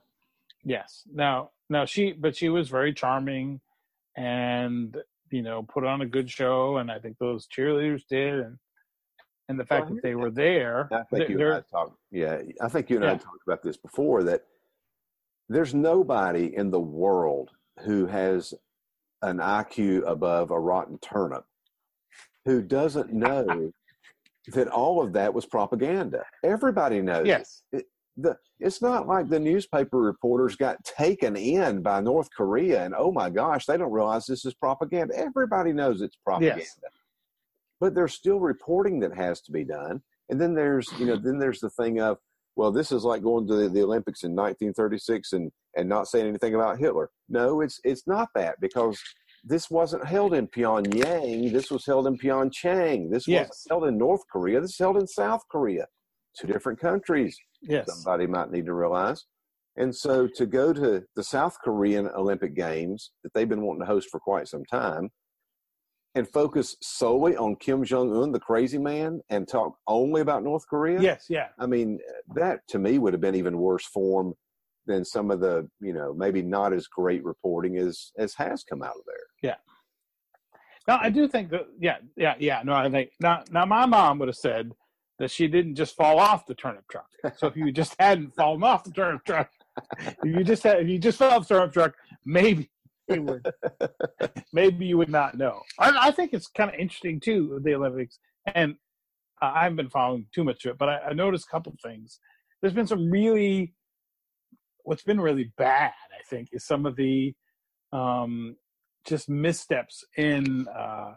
Yes. 0.64 1.04
Now, 1.12 1.50
now 1.68 1.84
she, 1.86 2.12
but 2.12 2.36
she 2.36 2.48
was 2.48 2.68
very 2.68 2.92
charming, 2.92 3.60
and 4.16 4.96
you 5.30 5.42
know, 5.42 5.62
put 5.62 5.84
on 5.84 6.00
a 6.02 6.06
good 6.06 6.28
show, 6.28 6.78
and 6.78 6.90
I 6.90 6.98
think 6.98 7.18
those 7.18 7.46
cheerleaders 7.46 8.02
did, 8.08 8.40
and 8.40 8.58
and 9.50 9.58
the 9.58 9.64
fact 9.66 9.86
Well, 9.86 9.96
that 9.96 10.02
they 10.02 10.14
were 10.14 10.30
there. 10.30 10.88
I 10.92 11.02
think 11.04 11.28
you 11.28 11.34
and 11.40 11.44
I 11.44 11.50
they're- 11.54 11.64
talked. 11.70 11.98
Yeah, 12.10 12.40
I 12.60 12.68
think 12.68 12.88
you 12.88 12.96
and 12.96 13.04
I 13.04 13.08
Yeah. 13.08 13.12
had 13.14 13.20
talked 13.22 13.42
about 13.46 13.62
this 13.62 13.76
before. 13.76 14.22
That 14.22 14.46
there's 15.48 15.74
nobody 15.74 16.54
in 16.56 16.70
the 16.70 16.80
world 16.80 17.50
who 17.80 18.06
has 18.06 18.54
an 19.22 19.38
IQ 19.40 20.04
above 20.06 20.50
a 20.50 20.58
rotten 20.60 20.98
turnip 20.98 21.44
who 22.44 22.62
doesn't 22.62 23.12
know 23.12 23.72
that 24.48 24.68
all 24.68 25.02
of 25.02 25.12
that 25.12 25.34
was 25.34 25.44
propaganda. 25.44 26.24
Everybody 26.44 27.02
knows. 27.02 27.26
it. 27.26 27.28
yes. 27.28 27.62
the 28.16 28.36
it's 28.58 28.82
not 28.82 29.06
like 29.06 29.28
the 29.28 29.38
newspaper 29.40 29.98
reporters 29.98 30.54
got 30.56 30.82
taken 30.84 31.36
in 31.36 31.80
by 31.80 32.00
North 32.00 32.28
Korea 32.36 32.84
and 32.84 32.94
oh 32.96 33.10
my 33.10 33.30
gosh, 33.30 33.66
they 33.66 33.76
don't 33.76 33.92
realize 33.92 34.26
this 34.26 34.44
is 34.44 34.54
propaganda. 34.54 35.16
Everybody 35.16 35.72
knows 35.72 36.00
it's 36.02 36.16
propaganda. 36.16 36.60
Yes. 36.62 36.78
But 37.80 37.94
there's 37.94 38.14
still 38.14 38.40
reporting 38.40 39.00
that 39.00 39.14
has 39.16 39.40
to 39.42 39.52
be 39.52 39.64
done. 39.64 40.02
And 40.28 40.40
then 40.40 40.54
there's, 40.54 40.86
you 40.98 41.06
know, 41.06 41.16
then 41.16 41.38
there's 41.38 41.60
the 41.60 41.70
thing 41.70 42.00
of, 42.00 42.18
well, 42.56 42.70
this 42.70 42.92
is 42.92 43.04
like 43.04 43.22
going 43.22 43.46
to 43.48 43.54
the, 43.56 43.68
the 43.68 43.82
Olympics 43.82 44.22
in 44.22 44.32
1936 44.36 45.32
and 45.32 45.50
and 45.76 45.88
not 45.88 46.08
saying 46.08 46.26
anything 46.26 46.54
about 46.54 46.78
Hitler. 46.78 47.10
No, 47.28 47.60
it's 47.60 47.80
it's 47.84 48.06
not 48.06 48.28
that 48.34 48.60
because 48.60 49.00
this 49.44 49.70
wasn't 49.70 50.04
held 50.04 50.34
in 50.34 50.46
Pyongyang. 50.48 51.52
This 51.52 51.70
was 51.70 51.86
held 51.86 52.06
in 52.06 52.18
Pyeongchang. 52.18 53.10
This 53.10 53.26
Yes. 53.26 53.48
wasn't 53.48 53.70
held 53.70 53.84
in 53.86 53.98
North 53.98 54.22
Korea. 54.30 54.60
This 54.60 54.70
is 54.72 54.78
held 54.78 54.96
in 54.98 55.06
South 55.06 55.42
Korea. 55.50 55.86
Two 56.38 56.46
different 56.48 56.78
countries 56.80 57.36
Yes. 57.62 57.86
somebody 57.88 58.26
might 58.26 58.50
need 58.50 58.66
to 58.66 58.74
realize. 58.74 59.24
And 59.76 59.94
so 59.94 60.26
to 60.34 60.46
go 60.46 60.72
to 60.72 61.04
the 61.16 61.24
South 61.24 61.56
Korean 61.64 62.08
Olympic 62.08 62.54
Games 62.54 63.12
that 63.22 63.32
they've 63.32 63.48
been 63.48 63.62
wanting 63.62 63.80
to 63.80 63.86
host 63.86 64.08
for 64.10 64.20
quite 64.20 64.48
some 64.48 64.64
time 64.64 65.10
and 66.14 66.28
focus 66.28 66.76
solely 66.82 67.36
on 67.36 67.56
Kim 67.56 67.84
Jong 67.84 68.14
un, 68.16 68.32
the 68.32 68.40
crazy 68.40 68.78
man, 68.78 69.20
and 69.30 69.46
talk 69.46 69.76
only 69.86 70.20
about 70.20 70.42
North 70.42 70.66
Korea. 70.68 71.00
Yes. 71.00 71.26
Yeah. 71.28 71.48
I 71.58 71.66
mean, 71.66 72.00
that 72.34 72.66
to 72.68 72.78
me 72.78 72.98
would 72.98 73.12
have 73.12 73.20
been 73.20 73.36
even 73.36 73.58
worse 73.58 73.86
form 73.86 74.34
than 74.86 75.04
some 75.04 75.30
of 75.30 75.40
the, 75.40 75.68
you 75.80 75.92
know, 75.92 76.12
maybe 76.12 76.42
not 76.42 76.72
as 76.72 76.86
great 76.88 77.24
reporting 77.24 77.76
as 77.76 78.10
as 78.18 78.34
has 78.34 78.64
come 78.64 78.82
out 78.82 78.96
of 78.96 79.02
there. 79.06 79.26
Yeah. 79.42 79.56
No, 80.88 80.98
I 81.00 81.10
do 81.10 81.28
think 81.28 81.50
that. 81.50 81.66
Yeah. 81.78 81.98
Yeah. 82.16 82.34
Yeah. 82.38 82.62
No, 82.64 82.72
I 82.72 82.90
think 82.90 83.10
now. 83.20 83.44
Now, 83.52 83.66
my 83.66 83.86
mom 83.86 84.18
would 84.18 84.28
have 84.28 84.36
said 84.36 84.72
that 85.20 85.30
she 85.30 85.46
didn't 85.46 85.76
just 85.76 85.94
fall 85.94 86.18
off 86.18 86.46
the 86.46 86.54
turnip 86.54 86.84
truck. 86.90 87.06
So 87.36 87.46
if 87.46 87.54
you 87.54 87.70
just 87.70 87.94
hadn't 88.00 88.34
fallen 88.34 88.64
off 88.64 88.82
the 88.84 88.90
turnip 88.90 89.24
truck, 89.24 89.50
if 90.00 90.16
you 90.24 90.42
just 90.42 90.62
had, 90.62 90.80
if 90.80 90.88
you 90.88 90.98
just 90.98 91.18
fell 91.18 91.30
off 91.32 91.46
the 91.46 91.54
turnip 91.54 91.72
truck, 91.72 91.94
maybe 92.24 92.70
you 93.10 93.22
would, 93.24 93.46
maybe 94.52 94.86
you 94.86 94.98
would 94.98 95.10
not 95.10 95.36
know. 95.36 95.60
I, 95.78 96.08
I 96.08 96.10
think 96.10 96.32
it's 96.32 96.48
kind 96.48 96.70
of 96.72 96.78
interesting 96.78 97.20
too 97.20 97.60
the 97.64 97.74
Olympics, 97.74 98.18
and 98.54 98.74
uh, 99.42 99.52
I 99.54 99.62
haven't 99.64 99.76
been 99.76 99.90
following 99.90 100.26
too 100.34 100.44
much 100.44 100.64
of 100.64 100.72
it, 100.72 100.78
but 100.78 100.88
I, 100.88 100.98
I 101.10 101.12
noticed 101.12 101.46
a 101.48 101.50
couple 101.50 101.74
things. 101.82 102.18
There's 102.60 102.74
been 102.74 102.86
some 102.86 103.10
really, 103.10 103.74
what's 104.84 105.02
been 105.02 105.20
really 105.20 105.52
bad, 105.56 105.92
I 106.12 106.22
think, 106.28 106.48
is 106.52 106.64
some 106.66 106.86
of 106.86 106.96
the 106.96 107.34
um, 107.92 108.56
just 109.06 109.28
missteps 109.28 110.04
in. 110.16 110.66
Uh, 110.68 111.14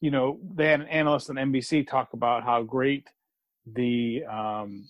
you 0.00 0.10
know, 0.10 0.38
they 0.54 0.68
had 0.68 0.80
an 0.82 0.88
analyst 0.88 1.30
on 1.30 1.36
NBC 1.36 1.88
talk 1.88 2.12
about 2.12 2.44
how 2.44 2.62
great 2.62 3.08
the 3.74 4.22
um, 4.30 4.84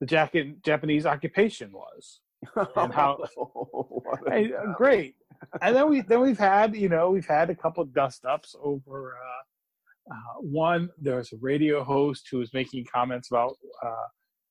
the 0.00 0.06
jacket, 0.06 0.62
Japanese 0.64 1.06
occupation 1.06 1.72
was. 1.72 2.20
And 2.76 2.92
how- 2.92 3.18
What 3.36 4.26
a 4.26 4.30
Hey, 4.30 4.50
uh, 4.52 4.72
great. 4.76 5.14
And 5.60 5.74
then 5.76 5.88
we 5.88 6.00
then 6.02 6.20
we've 6.20 6.38
had 6.38 6.74
you 6.76 6.88
know 6.88 7.10
we've 7.10 7.26
had 7.26 7.50
a 7.50 7.54
couple 7.54 7.82
of 7.82 7.92
dust 7.92 8.24
ups 8.24 8.54
over 8.62 9.14
uh, 9.16 10.14
uh, 10.14 10.40
one. 10.40 10.90
There's 10.98 11.32
a 11.32 11.36
radio 11.40 11.84
host 11.84 12.28
who 12.30 12.38
was 12.38 12.52
making 12.52 12.86
comments 12.92 13.30
about 13.30 13.56
uh, 13.84 14.06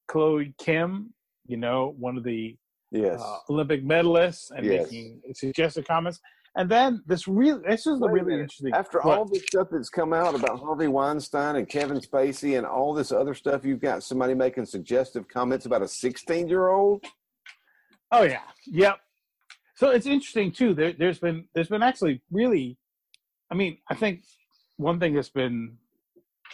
Chloe 0.07 0.53
Kim, 0.57 1.13
you 1.45 1.57
know, 1.57 1.95
one 1.97 2.17
of 2.17 2.23
the 2.23 2.55
yes. 2.91 3.21
uh, 3.21 3.37
Olympic 3.49 3.83
medalists, 3.85 4.51
and 4.51 4.65
Yes. 4.65 4.83
making 4.91 5.21
suggestive 5.33 5.85
comments. 5.85 6.19
And 6.55 6.69
then 6.69 7.01
this 7.05 7.27
really 7.29 7.61
this 7.65 7.87
is 7.87 7.99
the 7.99 8.07
a 8.07 8.11
really 8.11 8.33
interesting. 8.33 8.73
After 8.73 8.99
what? 8.99 9.17
all 9.17 9.25
this 9.25 9.43
stuff 9.43 9.69
that's 9.71 9.89
come 9.89 10.11
out 10.11 10.35
about 10.35 10.59
Harvey 10.59 10.87
Weinstein 10.87 11.55
and 11.55 11.67
Kevin 11.67 11.99
Spacey 12.01 12.57
and 12.57 12.67
all 12.67 12.93
this 12.93 13.13
other 13.13 13.33
stuff, 13.33 13.63
you've 13.63 13.79
got 13.79 14.03
somebody 14.03 14.33
making 14.33 14.65
suggestive 14.65 15.29
comments 15.29 15.65
about 15.65 15.81
a 15.81 15.87
16 15.87 16.49
year 16.49 16.67
old. 16.67 17.05
Oh 18.11 18.23
yeah, 18.23 18.41
yep. 18.65 18.99
So 19.81 19.89
it's 19.89 20.05
interesting 20.05 20.51
too. 20.51 20.75
There, 20.75 20.93
there's 20.93 21.17
been 21.17 21.45
there's 21.55 21.69
been 21.69 21.81
actually 21.81 22.21
really, 22.29 22.77
I 23.49 23.55
mean, 23.55 23.79
I 23.89 23.95
think 23.95 24.21
one 24.77 24.99
thing 24.99 25.15
that's 25.15 25.29
been, 25.29 25.75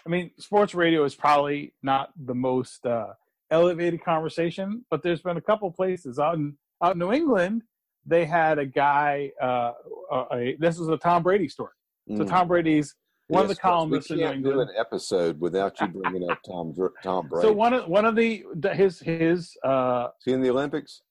I 0.05 0.09
mean, 0.09 0.31
sports 0.39 0.73
radio 0.73 1.03
is 1.03 1.13
probably 1.13 1.73
not 1.83 2.11
the 2.15 2.33
most 2.33 2.85
uh, 2.85 3.07
elevated 3.51 4.01
conversation, 4.01 4.85
but 4.89 5.03
there's 5.03 5.21
been 5.21 5.35
a 5.35 5.41
couple 5.41 5.69
places 5.71 6.19
out 6.19 6.35
in 6.35 6.55
out 6.81 6.93
in 6.93 6.99
New 6.99 7.11
England. 7.11 7.63
They 8.05 8.23
had 8.23 8.59
a 8.59 8.65
guy. 8.65 9.33
Uh, 9.41 9.73
a, 10.31 10.55
this 10.57 10.79
is 10.79 10.87
a 10.87 10.95
Tom 10.95 11.21
Brady 11.21 11.49
story. 11.49 11.73
So 12.15 12.23
Mm. 12.23 12.29
Tom 12.29 12.47
Brady's 12.47 12.95
one 13.27 13.41
of 13.41 13.49
the 13.49 13.55
Yes, 13.55 13.59
columnists 13.59 14.09
We 14.09 14.13
in 14.13 14.19
New 14.21 14.31
can't 14.31 14.43
do 14.45 14.61
an 14.61 14.69
episode 14.77 15.37
without 15.41 15.81
you 15.81 15.89
bringing 15.89 16.29
up 16.31 16.39
Tom 16.47 16.73
Tom 17.03 17.27
Brady. 17.29 17.45
So 17.45 17.51
one 17.51 17.73
of 17.73 17.89
one 17.89 18.05
of 18.05 18.15
the 18.15 18.45
his 18.71 19.01
his 19.01 19.57
uh 19.65 20.07
See 20.23 20.31
in 20.31 20.39
the 20.39 20.49
Olympics? 20.49 21.01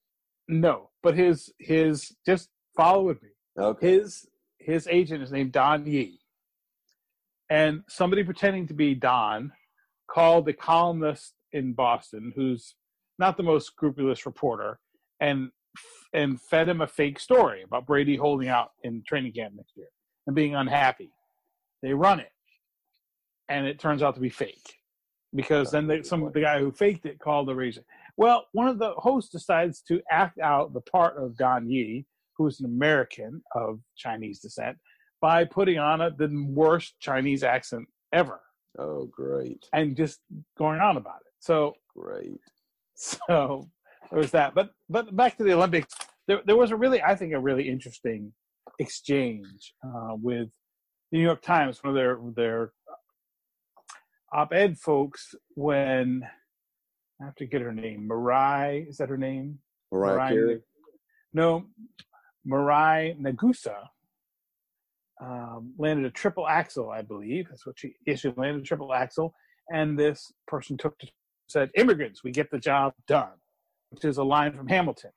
No, 0.49 0.91
but 1.03 1.17
his 1.17 1.53
his 1.59 2.15
just 2.25 2.51
follow 2.77 3.03
with 3.05 3.23
me. 3.23 3.31
Okay. 3.59 3.93
his 3.93 4.27
his 4.59 4.87
agent 4.89 5.23
is 5.23 5.33
named 5.33 5.53
Don 5.53 5.87
Yee, 5.87 6.21
and 7.51 7.83
somebody 7.89 8.23
pretending 8.23 8.67
to 8.69 8.75
be 8.75 8.95
Don 8.95 9.53
called 10.11 10.47
the 10.47 10.53
columnist 10.53 11.35
in 11.53 11.73
Boston, 11.73 12.33
who's 12.37 12.75
not 13.19 13.37
the 13.37 13.43
most 13.43 13.67
scrupulous 13.67 14.27
reporter, 14.27 14.79
and 15.21 15.51
and 16.13 16.41
fed 16.41 16.69
him 16.69 16.81
a 16.81 16.87
fake 16.87 17.19
story 17.19 17.63
about 17.63 17.87
Brady 17.87 18.17
holding 18.17 18.49
out 18.49 18.71
in 18.83 19.03
training 19.07 19.33
camp 19.33 19.55
next 19.57 19.77
year 19.77 19.89
and 20.27 20.35
being 20.35 20.55
unhappy. 20.55 21.11
They 21.83 21.93
run 21.93 22.21
it, 22.21 22.33
and 23.49 23.67
it 23.67 23.79
turns 23.79 24.03
out 24.03 24.15
to 24.15 24.21
be 24.21 24.31
fake 24.31 24.77
because 25.35 25.71
then 25.71 25.87
the, 25.87 26.03
some 26.03 26.31
the 26.33 26.41
guy 26.41 26.59
who 26.59 26.73
faked 26.73 27.07
it 27.07 27.19
called 27.19 27.49
the 27.49 27.55
reason. 27.55 27.85
Well, 28.17 28.47
one 28.53 28.69
of 28.69 28.79
the 28.79 28.93
hosts 28.97 29.31
decides 29.31 29.83
to 29.89 30.01
act 30.11 30.39
out 30.39 30.73
the 30.73 30.81
part 30.81 31.23
of 31.23 31.37
Don 31.37 31.69
Yee, 31.69 32.07
who's 32.37 32.61
an 32.61 32.67
American 32.67 33.43
of 33.55 33.81
Chinese 33.97 34.41
descent, 34.41 34.79
by 35.21 35.45
putting 35.45 35.79
on 35.79 36.01
a, 36.01 36.11
the 36.11 36.29
worst 36.49 36.95
Chinese 37.01 37.43
accent 37.43 37.87
ever 38.13 38.41
Oh, 38.79 39.07
great. 39.07 39.65
and 39.73 39.97
just 39.97 40.21
going 40.59 40.81
on 40.81 40.97
about 40.97 41.21
it. 41.27 41.33
So, 41.41 41.75
Great. 41.97 42.41
so 42.95 43.69
there 44.11 44.19
was 44.19 44.31
that. 44.33 44.55
But 44.55 44.71
but 44.89 45.15
back 45.17 45.37
to 45.39 45.45
the 45.45 45.55
Olympics, 45.55 45.95
there 46.29 46.41
there 46.45 46.57
was 46.57 46.71
a 46.71 46.77
really 46.77 47.03
I 47.03 47.15
think 47.15 47.33
a 47.33 47.41
really 47.41 47.69
interesting 47.69 48.33
exchange 48.79 49.73
uh, 49.83 50.15
with 50.21 50.49
the 51.11 51.19
New 51.19 51.25
York 51.25 51.41
Times, 51.43 51.83
one 51.83 51.91
of 51.91 51.95
their 51.95 52.19
their 52.35 52.73
op-ed 54.33 54.77
folks 54.79 55.35
when 55.55 56.27
I 57.21 57.25
have 57.25 57.35
to 57.37 57.47
get 57.47 57.63
her 57.63 57.73
name. 57.73 58.07
Mariah, 58.07 58.85
is 58.89 58.99
that 58.99 59.09
her 59.09 59.17
name? 59.17 59.59
Mariah, 59.91 60.15
Mariah 60.15 60.33
Carey? 60.33 60.61
No, 61.33 61.65
Mariah 62.45 63.15
Nagusa 63.15 63.77
um, 65.21 65.73
landed 65.79 66.05
a 66.05 66.11
triple 66.11 66.47
axel, 66.47 66.91
I 66.91 67.03
believe. 67.03 67.49
That's 67.49 67.67
what 67.67 67.79
she 67.79 67.95
issued. 68.07 68.35
She 68.35 68.41
landed 68.41 68.63
a 68.63 68.67
triple 68.67 68.93
axel, 68.93 69.35
and 69.71 69.99
this 69.99 70.33
person 70.47 70.77
took 70.77 70.99
to 70.99 71.09
said, 71.49 71.71
"Immigrants, 71.75 72.23
we 72.25 72.31
get 72.31 72.51
the 72.51 72.59
job 72.59 72.93
done," 73.07 73.33
which 73.91 74.05
is 74.05 74.19
a 74.19 74.25
line 74.25 74.53
from 74.57 74.69
Hamilton. 74.69 75.11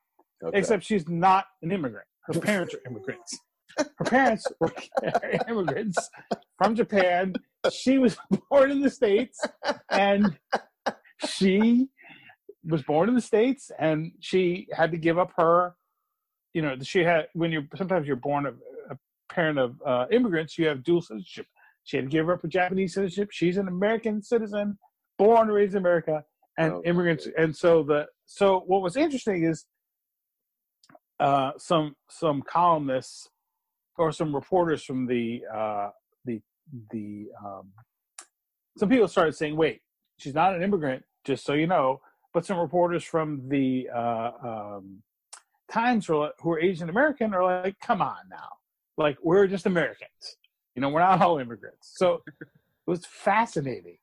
Okay. 0.44 0.58
Except 0.58 0.84
she's 0.84 1.08
not 1.08 1.46
an 1.62 1.72
immigrant. 1.72 2.08
Her 2.24 2.40
parents 2.40 2.74
are 2.74 2.82
immigrants. 2.90 3.40
Her 3.78 4.06
parents 4.06 4.46
were 4.60 4.74
immigrants 5.50 6.10
from 6.58 6.76
Japan. 6.76 7.34
She 7.72 7.98
was 7.98 8.18
born 8.50 8.72
in 8.72 8.82
the 8.82 8.90
states, 8.90 9.40
and 9.90 10.38
she 11.28 11.90
was 12.64 12.84
born 12.84 13.10
in 13.10 13.16
the 13.16 13.22
states, 13.22 13.72
and 13.80 14.12
she 14.20 14.68
had 14.74 14.92
to 14.92 14.98
give 14.98 15.18
up 15.18 15.32
her. 15.38 15.76
You 16.54 16.62
know, 16.62 16.76
she 16.82 17.04
had 17.04 17.28
when 17.34 17.52
you're 17.52 17.68
sometimes 17.76 18.08
you're 18.08 18.16
born 18.16 18.46
a, 18.46 18.52
a 18.94 18.98
parent 19.32 19.60
of 19.60 19.82
uh, 19.86 20.06
immigrants, 20.12 20.58
you 20.58 20.68
have 20.68 20.84
dual 20.84 21.02
citizenship. 21.02 21.48
She 21.84 21.98
had 21.98 22.06
to 22.06 22.12
give 22.12 22.30
up 22.30 22.42
her 22.42 22.48
Japanese 22.48 22.94
citizenship. 22.94 23.30
She's 23.32 23.58
an 23.58 23.68
American 23.68 24.22
citizen, 24.22 24.78
born 25.18 25.48
and 25.48 25.54
raised 25.54 25.74
in 25.74 25.80
America, 25.80 26.24
and 26.58 26.74
oh, 26.74 26.82
immigrants. 26.86 27.28
And 27.38 27.56
so 27.56 27.84
the 27.84 28.08
so 28.26 28.64
what 28.68 28.82
was 28.82 28.96
interesting 28.96 29.44
is 29.44 29.66
uh, 31.20 31.52
some 31.58 31.96
some 32.10 32.42
columnists 32.42 33.30
or 33.98 34.12
some 34.12 34.34
reporters 34.34 34.84
from 34.84 35.08
the 35.08 35.42
uh, 35.54 35.90
the 36.26 36.42
the 36.92 37.28
um, 37.44 37.72
some 38.78 38.90
people 38.90 39.08
started 39.08 39.36
saying, 39.36 39.56
"Wait, 39.56 39.82
she's 40.18 40.34
not 40.34 40.56
an 40.56 40.62
immigrant." 40.62 41.04
Just 41.30 41.46
so 41.46 41.54
you 41.54 41.68
know, 41.68 42.02
but 42.34 42.44
some 42.44 42.58
reporters 42.58 43.04
from 43.04 43.48
the 43.50 43.88
uh, 43.96 44.32
um, 44.44 45.04
Times 45.72 46.08
who 46.08 46.22
are, 46.24 46.60
Asian 46.60 46.90
American 46.90 47.36
are 47.36 47.64
like, 47.64 47.80
"Come 47.80 48.02
on 48.02 48.18
now, 48.32 48.50
like 48.98 49.16
we're 49.22 49.46
just 49.46 49.68
Americans. 49.68 50.38
You 50.74 50.82
know, 50.82 50.90
we're 50.90 51.02
not 51.02 51.22
all 51.22 51.38
immigrants." 51.38 51.94
So 51.98 52.24
it 52.26 52.34
was 52.88 53.06
fascinating 53.06 54.00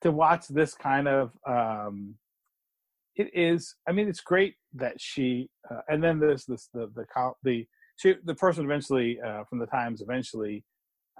to 0.00 0.10
watch 0.10 0.48
this 0.48 0.72
kind 0.72 1.06
of 1.06 1.32
um, 1.46 2.14
it 3.16 3.28
is 3.34 3.74
i 3.86 3.92
mean 3.92 4.08
it's 4.08 4.20
great 4.20 4.54
that 4.72 4.98
she 4.98 5.50
uh, 5.70 5.80
and 5.88 6.02
then 6.02 6.18
there's 6.18 6.46
this 6.46 6.68
the 6.72 6.90
the 6.94 7.04
the 7.42 7.66
she, 7.96 8.14
the 8.24 8.34
person 8.34 8.64
eventually 8.64 9.20
uh, 9.20 9.44
from 9.44 9.58
the 9.58 9.66
times 9.66 10.00
eventually 10.00 10.64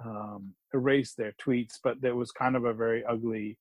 um, 0.05 0.55
erased 0.73 1.17
their 1.17 1.35
tweets 1.45 1.75
but 1.85 2.01
there 2.01 2.17
was 2.17 2.31
kind 2.31 2.57
of 2.57 2.65
a 2.65 2.73
very 2.73 3.05
ugly 3.05 3.59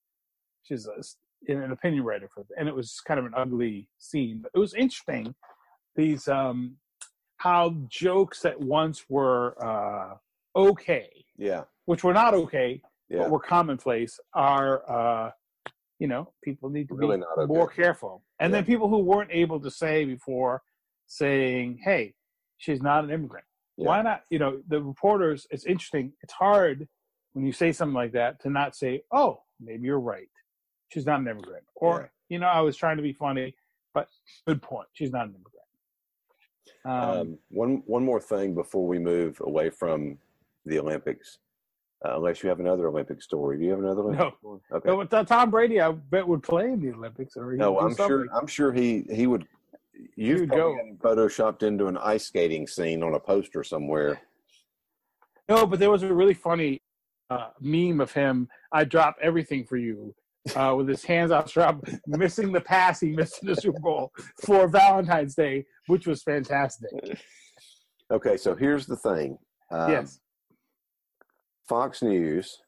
she's 0.64 0.88
a, 0.88 1.04
an 1.48 1.72
opinion 1.72 2.04
writer 2.04 2.30
for 2.34 2.46
and 2.58 2.68
it 2.68 2.76
was 2.76 3.02
kind 3.08 3.20
of 3.20 3.26
an 3.26 3.34
ugly 3.36 3.90
scene 3.98 4.40
but 4.42 4.52
it 4.54 4.60
was 4.60 4.74
interesting 4.74 5.34
these 5.96 6.28
um 6.28 6.76
how 7.38 7.76
jokes 7.88 8.42
that 8.42 8.60
once 8.60 9.06
were 9.10 9.56
uh 9.64 10.16
okay 10.56 11.10
yeah 11.38 11.64
which 11.86 12.04
were 12.04 12.14
not 12.14 12.34
okay 12.34 12.82
yeah. 13.10 13.20
but 13.20 13.30
were 13.32 13.40
commonplace 13.40 14.20
are 14.34 14.84
uh 14.90 15.32
you 16.00 16.08
know, 16.08 16.32
people 16.44 16.70
need 16.70 16.88
to 16.88 16.96
really 16.96 17.18
be 17.18 17.24
okay. 17.38 17.46
more 17.46 17.70
careful. 17.70 18.24
And 18.40 18.52
yeah. 18.52 18.58
then 18.58 18.66
people 18.66 18.90
who 18.90 19.00
weren't 19.00 19.32
able 19.32 19.60
to 19.60 19.70
say 19.70 20.06
before 20.06 20.62
saying, 21.08 21.80
hey, 21.84 22.14
she's 22.58 22.82
not 22.82 23.04
an 23.04 23.12
immigrant. 23.12 23.46
Yeah. 23.78 23.88
Why 23.88 24.02
not? 24.02 24.22
You 24.30 24.40
know, 24.40 24.62
the 24.68 24.82
reporters, 24.82 25.46
it's 25.52 25.66
interesting. 25.66 26.14
It's 26.24 26.34
hard 26.34 26.88
when 27.34 27.46
you 27.46 27.52
say 27.52 27.74
something 27.74 27.94
like 27.94 28.14
that 28.14 28.42
to 28.42 28.50
not 28.50 28.76
say, 28.76 29.02
oh, 29.12 29.42
maybe 29.60 29.84
you're 29.84 30.00
right. 30.00 30.30
She's 30.90 31.06
not 31.06 31.20
an 31.20 31.28
immigrant. 31.28 31.64
Or, 31.76 32.12
yeah. 32.30 32.36
you 32.36 32.40
know, 32.40 32.48
I 32.48 32.62
was 32.62 32.76
trying 32.76 32.98
to 32.98 33.04
be 33.04 33.14
funny, 33.14 33.56
but 33.94 34.08
good 34.48 34.62
point. 34.62 34.88
She's 34.94 35.12
not 35.12 35.28
an 35.28 35.36
immigrant. 35.36 35.56
Um, 36.86 37.20
um, 37.20 37.38
one 37.50 37.84
one 37.86 38.04
more 38.04 38.22
thing 38.22 38.56
before 38.56 38.88
we 38.88 39.00
move 39.00 39.42
away 39.42 39.70
from 39.70 40.18
the 40.66 40.80
Olympics. 40.80 41.40
Uh, 42.06 42.16
unless 42.16 42.42
you 42.42 42.48
have 42.48 42.62
another 42.62 42.88
Olympic 42.88 43.22
story. 43.22 43.58
Do 43.58 43.66
you 43.66 43.72
have 43.72 43.80
another 43.80 44.02
Olympic 44.02 44.20
no. 44.20 44.36
story? 44.40 44.60
Okay. 44.72 44.90
No, 45.12 45.24
Tom 45.26 45.52
Brady, 45.52 45.82
I 45.82 45.92
bet 45.92 46.26
would 46.26 46.42
play 46.42 46.72
in 46.72 46.80
the 46.80 46.94
Olympics. 46.94 47.36
Or 47.36 47.54
no, 47.54 47.78
I'm 47.78 47.94
sure. 47.94 48.28
I'm 48.34 48.48
sure 48.48 48.72
he 48.72 49.04
he 49.12 49.28
would. 49.28 49.46
You've 50.16 50.48
go. 50.48 50.78
photoshopped 51.00 51.62
into 51.62 51.88
an 51.88 51.98
ice 51.98 52.26
skating 52.26 52.68
scene 52.68 53.04
on 53.04 53.16
a 53.16 53.20
poster 53.20 53.66
somewhere. 53.66 54.22
No, 55.50 55.66
but 55.66 55.80
there 55.80 55.92
was 55.92 56.04
a 56.04 56.14
really 56.14 56.34
funny 56.34 56.82
uh, 57.30 57.50
meme 57.60 58.00
of 58.00 58.14
him. 58.14 58.48
I 58.72 58.86
drop 58.86 59.18
everything 59.22 59.66
for 59.66 59.76
you. 59.76 60.16
Uh, 60.56 60.74
with 60.76 60.88
his 60.88 61.04
hands 61.04 61.32
off 61.32 61.44
outstretched, 61.44 62.00
missing 62.08 62.52
the 62.52 62.62
pass 62.62 63.02
he 63.02 63.12
missed 63.12 63.44
in 63.44 63.50
the 63.50 63.56
Super 63.56 63.80
Bowl 63.80 64.12
for 64.46 64.68
Valentine's 64.70 65.36
Day, 65.36 65.66
which 65.88 66.08
was 66.08 66.24
fantastic. 66.24 66.90
Okay, 68.10 68.38
so 68.38 68.56
here's 68.56 68.86
the 68.86 68.96
thing. 68.96 69.38
Um, 69.70 69.92
yes 69.92 70.20
Fox 71.70 72.02
News 72.02 72.64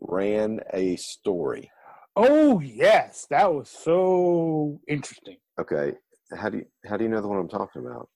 ran 0.00 0.60
a 0.72 0.96
story. 0.96 1.70
Oh 2.16 2.60
yes, 2.60 3.26
that 3.28 3.52
was 3.52 3.68
so 3.68 4.80
interesting. 4.88 5.36
Okay, 5.60 5.92
how 6.34 6.48
do 6.48 6.58
you 6.58 6.64
how 6.86 6.96
do 6.96 7.04
you 7.04 7.10
know 7.10 7.20
the 7.20 7.28
one 7.28 7.38
I'm 7.38 7.48
talking 7.48 7.82
about? 7.86 8.08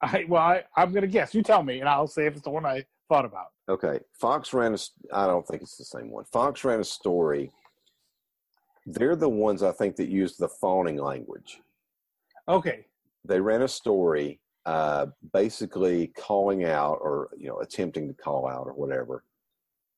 I 0.00 0.24
well, 0.28 0.42
I, 0.42 0.62
I'm 0.76 0.92
gonna 0.92 1.08
guess. 1.08 1.34
You 1.34 1.42
tell 1.42 1.64
me, 1.64 1.80
and 1.80 1.88
I'll 1.88 2.06
say 2.06 2.26
if 2.26 2.34
it's 2.34 2.44
the 2.44 2.50
one 2.50 2.64
I 2.64 2.84
thought 3.08 3.24
about. 3.24 3.48
Okay, 3.68 3.98
Fox 4.20 4.54
ran 4.54 4.74
a. 4.74 4.78
I 5.12 5.26
don't 5.26 5.46
think 5.46 5.62
it's 5.62 5.76
the 5.76 5.84
same 5.84 6.10
one. 6.10 6.24
Fox 6.32 6.64
ran 6.64 6.78
a 6.78 6.84
story. 6.84 7.50
They're 8.92 9.16
the 9.16 9.28
ones 9.28 9.62
I 9.62 9.72
think 9.72 9.96
that 9.96 10.08
used 10.08 10.38
the 10.38 10.48
fawning 10.48 10.96
language. 10.96 11.60
Okay. 12.48 12.86
They 13.24 13.40
ran 13.40 13.62
a 13.62 13.68
story, 13.68 14.40
uh, 14.66 15.06
basically 15.32 16.08
calling 16.18 16.64
out 16.64 16.98
or 17.00 17.30
you 17.36 17.48
know 17.48 17.60
attempting 17.60 18.08
to 18.08 18.14
call 18.14 18.48
out 18.48 18.66
or 18.66 18.72
whatever 18.72 19.24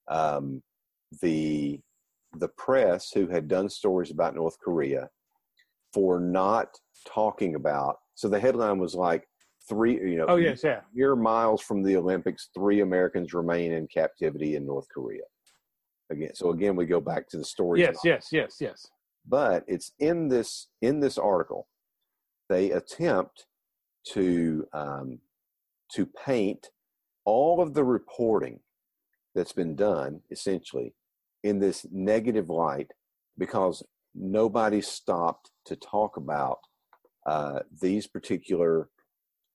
um, 0.09 0.63
the 1.21 1.81
the 2.39 2.49
press 2.49 3.11
who 3.13 3.27
had 3.27 3.49
done 3.49 3.69
stories 3.69 4.11
about 4.11 4.35
North 4.35 4.59
Korea 4.59 5.09
for 5.93 6.19
not 6.19 6.69
talking 7.07 7.55
about. 7.57 7.97
So 8.15 8.29
the 8.29 8.41
headline 8.41 8.79
was 8.79 8.95
like 8.95 9.29
three, 9.69 9.93
you 9.93 10.17
know, 10.17 10.27
oh 10.29 10.37
yes, 10.37 10.65
yeah, 10.65 10.81
mere 10.95 11.15
miles 11.15 11.61
from 11.61 11.83
the 11.83 11.97
Olympics, 11.97 12.49
three 12.55 12.81
Americans 12.81 13.35
remain 13.35 13.73
in 13.73 13.87
captivity 13.87 14.57
in 14.57 14.65
North 14.65 14.87
Korea. 14.89 15.23
Again, 16.13 16.35
so 16.35 16.51
again, 16.51 16.77
we 16.77 16.87
go 16.87 17.01
back 17.01 17.29
to 17.31 17.39
the 17.39 17.45
story. 17.45 17.81
Yes, 17.81 17.99
yes, 18.05 18.29
yes, 18.31 18.57
yes. 18.61 18.87
But 19.27 19.65
it's 19.67 19.93
in 19.99 20.29
this 20.29 20.69
in 20.81 21.01
this 21.01 21.19
article, 21.19 21.69
they 22.49 22.71
attempt 22.71 23.47
to 24.13 24.67
um, 24.73 25.19
to 25.93 26.07
paint 26.07 26.69
all 27.25 27.61
of 27.61 27.75
the 27.75 27.85
reporting 27.85 28.61
that's 29.35 29.53
been 29.53 29.75
done 29.75 30.21
essentially 30.31 30.95
in 31.43 31.59
this 31.59 31.87
negative 31.91 32.51
light 32.51 32.91
because 33.39 33.83
nobody 34.15 34.81
stopped 34.81 35.51
to 35.65 35.77
talk 35.77 36.17
about 36.17 36.59
uh, 37.27 37.61
these 37.81 38.07
particular 38.07 38.89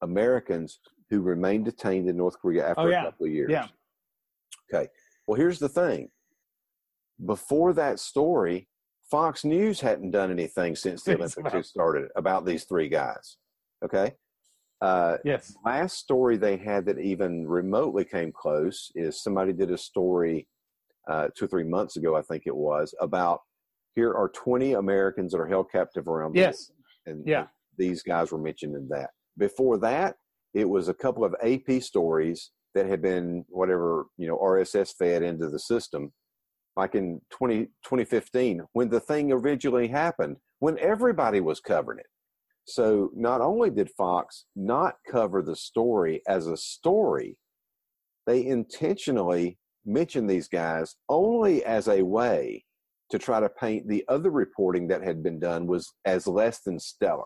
Americans 0.02 0.80
who 1.10 1.22
remained 1.22 1.66
detained 1.66 2.10
in 2.10 2.18
North 2.18 2.40
Korea 2.40 2.70
after 2.70 2.82
oh, 2.82 2.88
yeah. 2.88 3.02
a 3.02 3.06
couple 3.06 3.28
of 3.28 3.32
years. 3.32 3.52
Yeah. 3.52 3.68
Okay. 4.74 4.90
Well, 5.26 5.38
here's 5.38 5.60
the 5.60 5.70
thing. 5.70 6.10
Before 7.26 7.74
that 7.74 8.00
story, 8.00 8.68
Fox 9.10 9.44
News 9.46 9.80
hadn't 9.80 10.12
done 10.12 10.32
anything 10.32 10.76
since 10.76 11.04
the 11.04 11.16
Olympics 11.16 11.70
started 11.70 12.10
about 12.16 12.46
these 12.46 12.66
three 12.66 12.90
guys. 12.90 13.38
Okay. 13.84 14.14
Uh, 14.82 15.18
yes. 15.24 15.56
Last 15.66 15.98
story 15.98 16.38
they 16.38 16.58
had 16.58 16.86
that 16.86 17.00
even 17.00 17.48
remotely 17.48 18.06
came 18.06 18.32
close 18.32 18.92
is 18.96 19.24
somebody 19.24 19.54
did 19.54 19.72
a 19.72 19.78
story 19.78 20.48
uh, 21.08 21.30
two 21.36 21.46
or 21.46 21.48
three 21.48 21.64
months 21.64 21.96
ago, 21.96 22.16
I 22.16 22.22
think 22.22 22.44
it 22.46 22.56
was, 22.56 22.94
about 23.00 23.42
here 23.96 24.14
are 24.14 24.30
20 24.30 24.74
Americans 24.74 25.32
that 25.32 25.40
are 25.40 25.48
held 25.48 25.72
captive 25.72 26.08
around 26.08 26.34
the 26.34 26.42
yes. 26.42 26.72
And 27.06 27.26
yeah. 27.26 27.48
these 27.78 28.04
guys 28.04 28.32
were 28.32 28.38
mentioned 28.38 28.76
in 28.76 28.88
that. 28.90 29.10
Before 29.38 29.78
that, 29.80 30.18
it 30.54 30.70
was 30.70 30.90
a 30.90 30.94
couple 30.94 31.24
of 31.24 31.36
AP 31.42 31.82
stories 31.82 32.52
that 32.76 32.86
had 32.86 33.02
been 33.02 33.46
whatever, 33.50 34.06
you 34.18 34.28
know, 34.28 34.38
RSS 34.38 34.94
fed 35.00 35.24
into 35.24 35.50
the 35.50 35.60
system. 35.60 36.12
Like 36.78 36.96
in 36.96 37.20
20, 37.32 37.66
2015, 37.84 38.62
when 38.74 38.90
the 38.90 39.00
thing 39.00 39.32
originally 39.32 39.88
happened, 39.88 40.38
when 40.60 40.78
everybody 40.80 41.42
was 41.42 41.60
covering 41.60 42.00
it 42.00 42.06
so 42.68 43.12
not 43.16 43.40
only 43.40 43.70
did 43.70 43.90
Fox 43.92 44.46
not 44.56 44.96
cover 45.10 45.42
the 45.42 45.56
story 45.56 46.22
as 46.28 46.48
a 46.48 46.58
story, 46.58 47.38
they 48.26 48.46
intentionally 48.46 49.58
mentioned 49.86 50.30
these 50.30 50.50
guys 50.50 50.98
only 51.08 51.64
as 51.64 51.88
a 51.88 52.04
way 52.04 52.66
to 53.10 53.18
try 53.18 53.40
to 53.40 53.48
paint 53.48 53.88
the 53.88 54.04
other 54.10 54.32
reporting 54.32 54.86
that 54.90 55.02
had 55.02 55.24
been 55.24 55.40
done 55.40 55.66
was 55.66 55.94
as 56.04 56.28
less 56.28 56.60
than 56.60 56.78
stellar. 56.78 57.24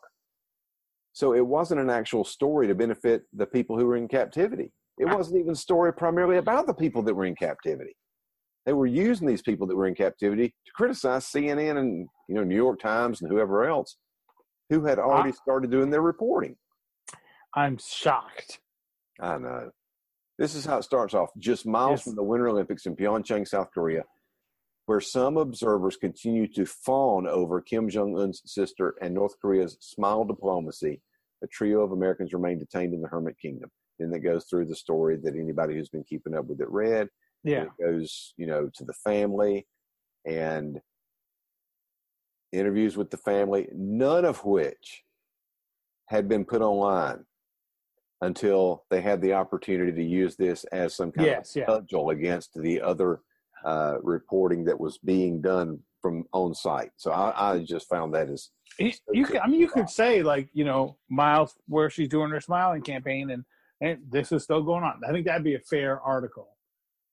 So 1.14 1.34
it 1.34 1.46
wasn't 1.46 1.82
an 1.82 1.90
actual 1.90 2.24
story 2.24 2.68
to 2.68 2.76
benefit 2.76 3.24
the 3.34 3.48
people 3.48 3.80
who 3.80 3.88
were 3.88 3.98
in 3.98 4.08
captivity. 4.08 4.72
It 5.00 5.06
wasn't 5.06 5.40
even 5.40 5.54
a 5.54 5.56
story 5.56 5.92
primarily 5.92 6.38
about 6.38 6.68
the 6.68 6.74
people 6.74 7.02
that 7.02 7.16
were 7.16 7.26
in 7.26 7.36
captivity. 7.36 7.96
They 8.66 8.74
were 8.74 8.86
using 8.86 9.28
these 9.28 9.42
people 9.42 9.68
that 9.68 9.76
were 9.76 9.88
in 9.88 9.96
captivity 9.96 10.50
to 10.50 10.72
criticize 10.74 11.26
CNN 11.26 11.78
and 11.78 12.08
you 12.28 12.36
know 12.36 12.44
New 12.44 12.56
York 12.56 12.80
Times 12.80 13.22
and 13.22 13.32
whoever 13.32 13.66
else 13.66 13.98
who 14.70 14.86
had 14.86 15.00
already 15.00 15.32
started 15.34 15.70
doing 15.72 15.90
their 15.90 16.02
reporting. 16.02 16.56
I'm 17.56 17.78
shocked. 17.78 18.60
I 19.20 19.38
know. 19.38 19.72
This 20.38 20.56
is 20.56 20.66
how 20.66 20.78
it 20.78 20.84
starts 20.84 21.14
off. 21.14 21.30
Just 21.38 21.66
miles 21.66 22.00
Yes. 22.00 22.04
from 22.06 22.16
the 22.16 22.24
Winter 22.24 22.48
Olympics 22.48 22.86
in 22.86 22.96
Pyeongchang, 22.96 23.46
South 23.48 23.70
Korea, 23.74 24.04
where 24.86 25.02
some 25.02 25.36
observers 25.38 25.98
continue 25.98 26.48
to 26.54 26.66
fawn 26.66 27.28
over 27.28 27.60
Kim 27.62 27.90
Jong 27.90 28.18
Un's 28.18 28.42
sister 28.46 28.96
and 29.02 29.14
North 29.14 29.36
Korea's 29.42 29.78
smile 29.82 30.24
diplomacy. 30.24 31.02
A 31.44 31.48
trio 31.48 31.82
of 31.82 31.92
Americans 31.92 32.34
remain 32.34 32.58
detained 32.58 32.94
in 32.94 33.02
the 33.02 33.08
Hermit 33.10 33.38
Kingdom. 33.40 33.70
Then 34.00 34.14
it 34.14 34.20
goes 34.20 34.46
through 34.46 34.66
the 34.66 34.76
story 34.76 35.18
that 35.18 35.36
anybody 35.36 35.76
who's 35.76 35.90
been 35.90 36.06
keeping 36.06 36.34
up 36.34 36.46
with 36.46 36.62
it 36.62 36.70
read. 36.70 37.10
Yeah. 37.44 37.64
It 37.64 37.70
goes, 37.80 38.34
you 38.38 38.46
know, 38.46 38.70
to 38.76 38.86
the 38.86 38.94
family 38.94 39.68
and 40.26 40.80
interviews 42.52 42.98
with 42.98 43.10
the 43.10 43.18
family, 43.18 43.68
none 43.74 44.26
of 44.26 44.44
which 44.44 45.04
had 46.08 46.28
been 46.28 46.46
put 46.46 46.62
online 46.62 47.26
until 48.22 48.84
they 48.92 49.02
had 49.02 49.22
the 49.22 49.34
opportunity 49.34 49.92
to 49.92 50.04
use 50.04 50.36
this 50.36 50.64
as 50.66 50.96
some 50.96 51.12
kind 51.12 51.28
Yes, 51.28 51.56
of 51.56 51.60
yeah. 51.62 51.66
cudgel 51.66 52.10
against 52.12 52.54
the 52.54 52.80
other 52.82 53.22
uh, 53.66 53.96
reporting 54.04 54.64
that 54.66 54.80
was 54.80 54.98
being 55.00 55.42
done 55.42 55.80
from 56.02 56.26
on 56.34 56.54
site. 56.54 56.92
So 56.98 57.12
I, 57.12 57.54
I 57.54 57.60
just 57.60 57.88
found 57.88 58.14
that 58.14 58.30
as 58.30 58.50
You, 58.78 58.92
you 59.12 59.26
could, 59.26 59.38
I 59.38 59.48
mean, 59.48 59.60
you 59.60 59.70
could 59.70 59.90
say 59.90 60.22
like, 60.24 60.50
you 60.54 60.66
know, 60.66 60.98
Miles, 61.10 61.56
where 61.68 61.90
she's 61.90 62.10
doing 62.10 62.32
her 62.32 62.42
smiling 62.42 62.82
campaign, 62.82 63.32
and 63.32 63.44
and 63.82 64.00
this 64.10 64.32
is 64.32 64.44
still 64.44 64.62
going 64.62 64.84
on. 64.84 65.02
I 65.08 65.12
think 65.12 65.26
that'd 65.26 65.44
be 65.44 65.56
a 65.56 65.60
fair 65.60 66.00
article. 66.02 66.50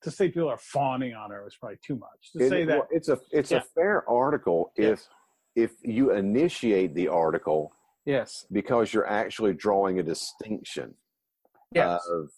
To 0.02 0.10
say 0.10 0.28
people 0.28 0.48
are 0.48 0.58
fawning 0.58 1.14
on 1.14 1.30
her 1.30 1.46
is 1.46 1.56
probably 1.58 1.78
too 1.84 1.96
much. 1.96 2.32
To 2.32 2.44
it- 2.44 2.48
say 2.48 2.64
that, 2.64 2.82
it's 2.90 3.08
a 3.08 3.18
it's 3.32 3.50
Yeah. 3.50 3.58
a 3.58 3.60
fair 3.62 4.08
article 4.08 4.72
if 4.76 4.84
yes, 5.00 5.08
if 5.56 5.72
you 5.82 6.12
initiate 6.12 6.94
the 6.94 7.08
article 7.08 7.72
yes, 8.04 8.46
because 8.52 8.92
you're 8.94 9.08
actually 9.08 9.54
drawing 9.54 9.98
a 9.98 10.02
distinction 10.02 10.94
yes, 11.72 12.00
of 12.08 12.30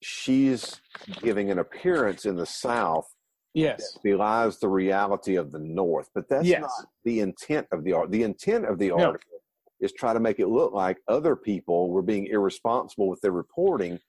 she's 0.00 0.80
giving 1.20 1.50
an 1.50 1.58
appearance 1.58 2.24
in 2.24 2.34
the 2.36 2.46
South 2.46 3.14
yes, 3.52 3.92
that 3.92 4.02
belies 4.02 4.58
the 4.58 4.68
reality 4.68 5.36
of 5.36 5.52
the 5.52 5.58
North. 5.58 6.08
But 6.14 6.28
that's 6.30 6.46
Yes. 6.46 6.62
not 6.62 6.88
the 7.04 7.20
intent 7.20 7.68
of 7.72 7.84
the 7.84 7.92
art. 7.92 8.10
The 8.10 8.22
intent 8.22 8.64
of 8.64 8.78
the 8.78 8.88
No. 8.88 8.96
article 9.08 9.38
is 9.80 9.92
try 9.92 10.14
to 10.14 10.20
make 10.20 10.40
it 10.40 10.46
look 10.48 10.72
like 10.72 10.96
other 11.08 11.36
people 11.36 11.90
were 11.90 12.02
being 12.02 12.26
irresponsible 12.28 13.08
with 13.08 13.20
their 13.20 13.32
reporting. 13.32 14.00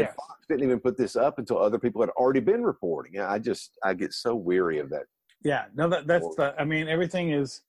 And. 0.00 0.08
Fox 0.08 0.46
didn't 0.48 0.64
even 0.64 0.80
put 0.80 0.96
this 0.96 1.16
up 1.16 1.38
until 1.38 1.58
other 1.58 1.78
people 1.78 2.00
had 2.02 2.10
already 2.10 2.40
been 2.40 2.62
reporting. 2.62 3.20
I 3.20 3.38
just 3.38 3.78
I 3.84 3.94
get 3.94 4.12
so 4.12 4.34
weary 4.34 4.78
of 4.78 4.90
that. 4.90 5.04
Yeah, 5.44 5.64
no, 5.74 5.88
that 5.88 6.06
that's 6.06 6.34
the. 6.36 6.54
I 6.58 6.64
mean, 6.64 6.88
everything 6.88 7.30
is, 7.32 7.62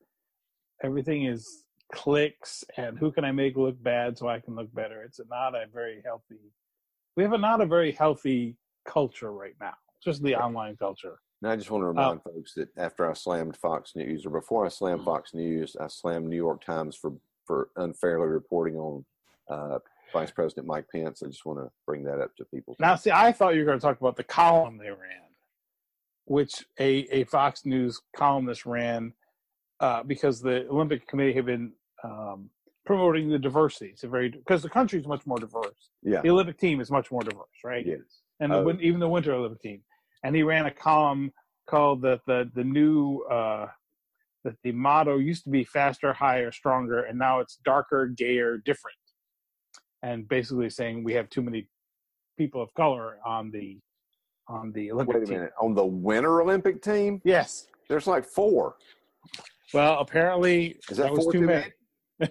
everything 0.83 1.25
is 1.25 1.63
clicks 1.91 2.63
and 2.77 2.97
who 2.97 3.12
can 3.12 3.23
I 3.23 3.31
make 3.31 3.55
look 3.55 3.81
bad 3.83 4.17
so 4.17 4.27
I 4.27 4.39
can 4.39 4.55
look 4.55 4.73
better. 4.73 5.03
It's 5.03 5.19
not 5.29 5.55
a 5.55 5.65
very 5.71 6.01
healthy. 6.03 6.39
We 7.15 7.23
have 7.23 7.33
a 7.33 7.38
not 7.38 7.62
a 7.62 7.65
very 7.65 7.91
healthy 7.91 8.57
culture 8.88 9.31
right 9.31 9.55
now, 9.62 9.73
just 10.03 10.23
the 10.23 10.36
online 10.36 10.75
culture. 10.77 11.19
And 11.41 11.51
I 11.51 11.55
just 11.55 11.69
want 11.69 11.83
to 11.83 11.88
Uh, 11.88 11.89
remind 11.89 12.23
folks 12.23 12.53
that 12.55 12.69
after 12.77 13.09
I 13.09 13.13
slammed 13.13 13.57
Fox 13.57 13.95
News, 13.95 14.25
or 14.25 14.29
before 14.31 14.63
I 14.65 14.67
Mm-hmm. 14.67 14.73
slammed 14.73 15.05
Fox 15.05 15.33
News, 15.33 15.75
I 15.79 15.88
slammed 15.88 16.27
New 16.27 16.36
York 16.36 16.63
Times 16.63 16.95
for 16.95 17.13
for 17.45 17.69
unfairly 17.75 18.27
reporting 18.27 18.77
on 18.77 19.05
uh, 19.49 19.79
Vice 20.13 20.32
President 20.32 20.67
Mike 20.67 20.86
Pence. 20.93 21.23
I 21.23 21.28
just 21.28 21.45
want 21.45 21.60
to 21.60 21.69
bring 21.86 22.04
that 22.04 22.21
up 22.21 22.36
to 22.38 22.45
people. 22.45 22.76
Now, 22.80 22.95
see, 22.95 23.12
I 23.12 23.32
thought 23.32 23.56
you 23.56 23.62
were 23.62 23.65
going 23.65 23.80
to 23.80 23.86
talk 23.86 23.99
about 23.99 24.15
the 24.15 24.23
column 24.23 24.78
they 24.78 24.89
ran, 24.89 25.28
which 26.26 26.63
a, 26.80 27.06
a 27.12 27.23
Fox 27.26 27.65
News 27.65 27.99
columnist 28.15 28.65
ran 28.65 29.13
uh, 29.80 30.04
because 30.04 30.39
the 30.41 30.67
Olympic 30.69 31.08
Committee 31.08 31.34
had 31.34 31.45
been 31.45 31.73
um, 32.04 32.49
promoting 32.86 33.30
the 33.30 33.39
diversity. 33.39 33.88
It's 33.91 34.04
a 34.04 34.08
very 34.08 34.30
because 34.30 34.62
the 34.62 34.69
country 34.69 34.99
is 34.99 35.08
much 35.08 35.26
more 35.26 35.38
diverse. 35.38 35.89
Yeah. 36.04 36.21
The 36.21 36.30
Olympic 36.30 36.58
team 36.60 36.80
is 36.80 36.91
much 36.91 37.12
more 37.12 37.21
diverse, 37.21 37.47
right? 37.63 37.86
Yes. 37.86 37.99
And 38.39 38.52
the, 38.52 38.58
Oh. 38.58 38.78
even 38.82 38.99
the 38.99 39.10
Winter 39.10 39.34
Olympic 39.34 39.62
team. 39.62 39.82
And 40.23 40.36
he 40.36 40.43
ran 40.43 40.65
a 40.65 40.71
column 40.71 41.32
called 41.67 42.02
the 42.02 42.19
the 42.28 42.49
the 42.56 42.63
new 42.63 43.21
uh, 43.32 43.67
that 44.43 44.56
the 44.63 44.73
motto 44.73 45.17
used 45.17 45.43
to 45.45 45.49
be 45.49 45.63
faster, 45.63 46.12
higher, 46.13 46.52
stronger, 46.52 47.04
and 47.04 47.17
now 47.17 47.39
it's 47.39 47.58
darker, 47.63 48.08
gayer, 48.08 48.58
different. 48.58 48.97
And 50.03 50.27
basically 50.27 50.69
saying 50.69 51.03
we 51.03 51.13
have 51.13 51.29
too 51.29 51.41
many 51.41 51.67
people 52.37 52.61
of 52.61 52.73
color 52.75 53.17
on 53.25 53.49
the 53.51 53.79
on 54.49 54.73
the 54.73 54.91
Olympic 54.91 55.15
Wait 55.15 55.23
a 55.23 55.25
team. 55.25 55.35
minute. 55.37 55.53
On 55.61 55.73
the 55.73 55.85
Winter 55.85 56.41
Olympic 56.41 56.81
team, 56.81 57.21
Yes. 57.23 57.67
there's 57.87 58.05
like 58.07 58.25
four. 58.25 58.75
Well, 59.73 59.99
apparently 59.99 60.77
Is 60.89 60.97
that 60.97 61.03
that 61.03 61.13
was 61.13 61.25
too 61.27 61.31
too 61.39 61.41
many. 61.47 61.71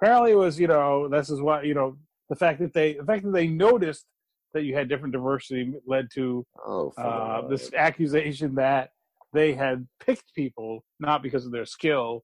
apparently, 0.00 0.32
it 0.32 0.36
was 0.36 0.60
you 0.60 0.66
know 0.68 1.08
this 1.08 1.30
is 1.30 1.40
what 1.40 1.64
you 1.64 1.72
know 1.74 1.96
the 2.28 2.36
fact 2.36 2.60
that 2.60 2.72
they 2.74 2.92
the 2.94 3.04
fact 3.04 3.24
that 3.24 3.32
they 3.32 3.46
noticed 3.48 4.04
that 4.52 4.64
you 4.64 4.74
had 4.74 4.88
different 4.88 5.12
diversity 5.12 5.74
led 5.86 6.08
to 6.14 6.44
Oh, 6.66 6.90
uh, 6.98 7.48
this 7.48 7.72
accusation 7.74 8.54
that 8.56 8.90
they 9.32 9.52
had 9.54 9.86
picked 10.00 10.34
people 10.34 10.84
not 11.00 11.22
because 11.22 11.44
of 11.46 11.52
their 11.52 11.66
skill, 11.66 12.22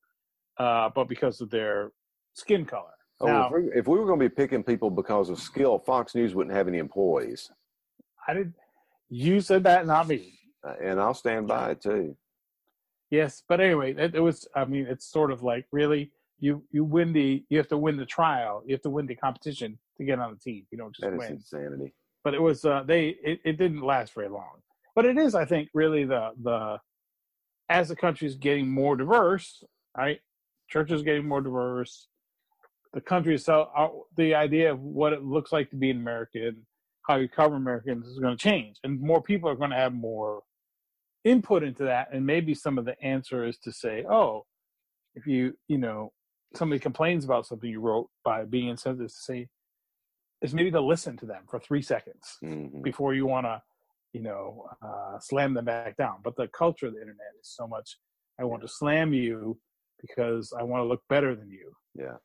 uh, 0.59 0.91
but 0.95 1.09
because 1.09 1.41
of 1.41 1.49
their 1.51 1.91
skin 2.35 2.65
color. 2.67 2.91
Oh, 3.21 3.27
now- 3.27 3.47
if, 3.47 3.53
we, 3.53 3.71
if 3.79 3.89
we 3.89 3.99
were 3.99 4.07
going 4.07 4.19
to 4.21 4.29
be 4.29 4.35
picking 4.35 4.63
people 4.63 4.91
because 4.91 5.29
of 5.31 5.39
skill, 5.39 5.79
Fox 5.79 6.15
News 6.15 6.35
wouldn't 6.35 6.55
have 6.55 6.69
any 6.69 6.79
employees, 6.79 7.51
I 8.27 8.35
did. 8.35 8.53
You 9.11 9.41
said 9.41 9.65
that, 9.65 9.87
not 9.87 10.09
me. 10.09 10.39
Uh, 10.67 10.75
and 10.83 10.99
I'll 11.01 11.15
stand 11.15 11.47
by 11.47 11.73
it 11.73 11.83
too. 11.83 12.17
Yes, 13.11 13.43
but 13.49 13.61
anyway, 13.61 13.95
it, 13.95 14.15
it 14.15 14.21
was. 14.21 14.49
I 14.57 14.65
mean, 14.65 14.87
it's 14.89 15.07
sort 15.07 15.31
of 15.31 15.43
like 15.43 15.67
really 15.71 16.11
you 16.41 16.65
you 16.71 16.83
win 16.85 17.13
the 17.13 17.45
you 17.51 17.59
have 17.59 17.69
to 17.69 17.77
win 17.79 17.97
the 17.97 18.07
trial, 18.07 18.63
you 18.67 18.75
have 18.75 18.81
to 18.83 18.91
win 18.91 19.07
the 19.07 19.15
competition 19.15 19.79
to 19.99 20.05
get 20.05 20.19
on 20.19 20.33
the 20.33 20.39
team. 20.39 20.67
You 20.73 20.79
don't 20.79 20.93
just 20.95 21.03
That 21.03 21.13
is 21.13 21.19
win. 21.19 21.33
insanity. 21.35 21.93
but 22.25 22.35
it 22.35 22.41
was 22.43 22.65
uh, 22.65 22.83
they 22.85 23.09
it, 23.23 23.39
it 23.45 23.59
didn't 23.59 23.83
last 23.83 24.15
very 24.15 24.29
long 24.29 24.57
but 24.97 25.05
it 25.05 25.19
is 25.19 25.35
i 25.35 25.45
think 25.45 25.69
really 25.75 26.05
the 26.05 26.31
the 26.43 26.79
as 27.69 27.89
the 27.91 27.97
country 27.97 28.27
is 28.27 28.35
getting 28.37 28.69
more 28.69 28.97
diverse 28.97 29.63
right 29.97 30.21
churches 30.69 31.03
getting 31.03 31.27
more 31.29 31.41
diverse 31.43 32.09
the 32.95 33.01
country 33.01 33.35
itself 33.35 33.69
uh, 33.77 33.89
the 34.17 34.35
idea 34.35 34.73
of 34.73 34.81
what 34.81 35.13
it 35.13 35.23
looks 35.23 35.53
like 35.53 35.69
to 35.71 35.77
be 35.77 35.91
an 35.91 35.97
american 35.97 36.65
how 37.07 37.17
you 37.17 37.29
cover 37.29 37.57
americans 37.57 38.07
is 38.07 38.19
going 38.19 38.37
to 38.37 38.43
change 38.43 38.77
and 38.85 39.01
more 39.01 39.21
people 39.23 39.49
are 39.49 39.57
going 39.57 39.71
to 39.71 39.77
have 39.77 39.93
more 39.93 40.43
input 41.25 41.63
into 41.63 41.85
that 41.85 42.09
and 42.13 42.25
maybe 42.25 42.55
some 42.55 42.79
of 42.79 42.85
the 42.85 43.01
answer 43.03 43.45
is 43.45 43.59
to 43.59 43.73
say 43.73 44.05
oh 44.11 44.45
if 45.15 45.27
you 45.27 45.55
you 45.69 45.79
know 45.79 46.13
somebody 46.55 46.79
complains 46.79 47.25
about 47.25 47.47
something 47.47 47.69
you 47.71 47.81
wrote 47.81 48.09
by 48.25 48.45
being 48.45 48.69
insensitive 48.69 49.09
to 49.09 49.15
say 49.15 49.49
is 50.43 50.55
maybe 50.55 50.71
to 50.71 50.81
listen 50.81 51.17
to 51.17 51.27
them 51.27 51.43
for 51.49 51.59
three 51.59 51.83
seconds 51.83 52.37
Mhm. 52.43 52.83
before 52.83 53.15
you 53.15 53.27
want 53.27 53.47
to, 53.47 53.63
you 54.13 54.21
know, 54.21 54.69
uh, 54.83 55.19
slam 55.19 55.55
them 55.55 55.65
back 55.65 55.97
down. 55.97 56.21
But 56.23 56.37
the 56.37 56.49
culture 56.49 56.87
of 56.87 56.93
the 56.95 57.01
internet 57.01 57.33
is 57.41 57.49
so 57.49 57.67
much. 57.67 57.99
I 58.39 58.45
want 58.45 58.61
to 58.63 58.69
slam 58.69 59.15
you 59.15 59.59
because 60.01 60.53
I 60.53 60.63
want 60.63 60.83
to 60.83 60.85
look 60.87 61.03
better 61.09 61.35
than 61.35 61.51
you. 61.51 61.73
Yeah. 61.95 62.19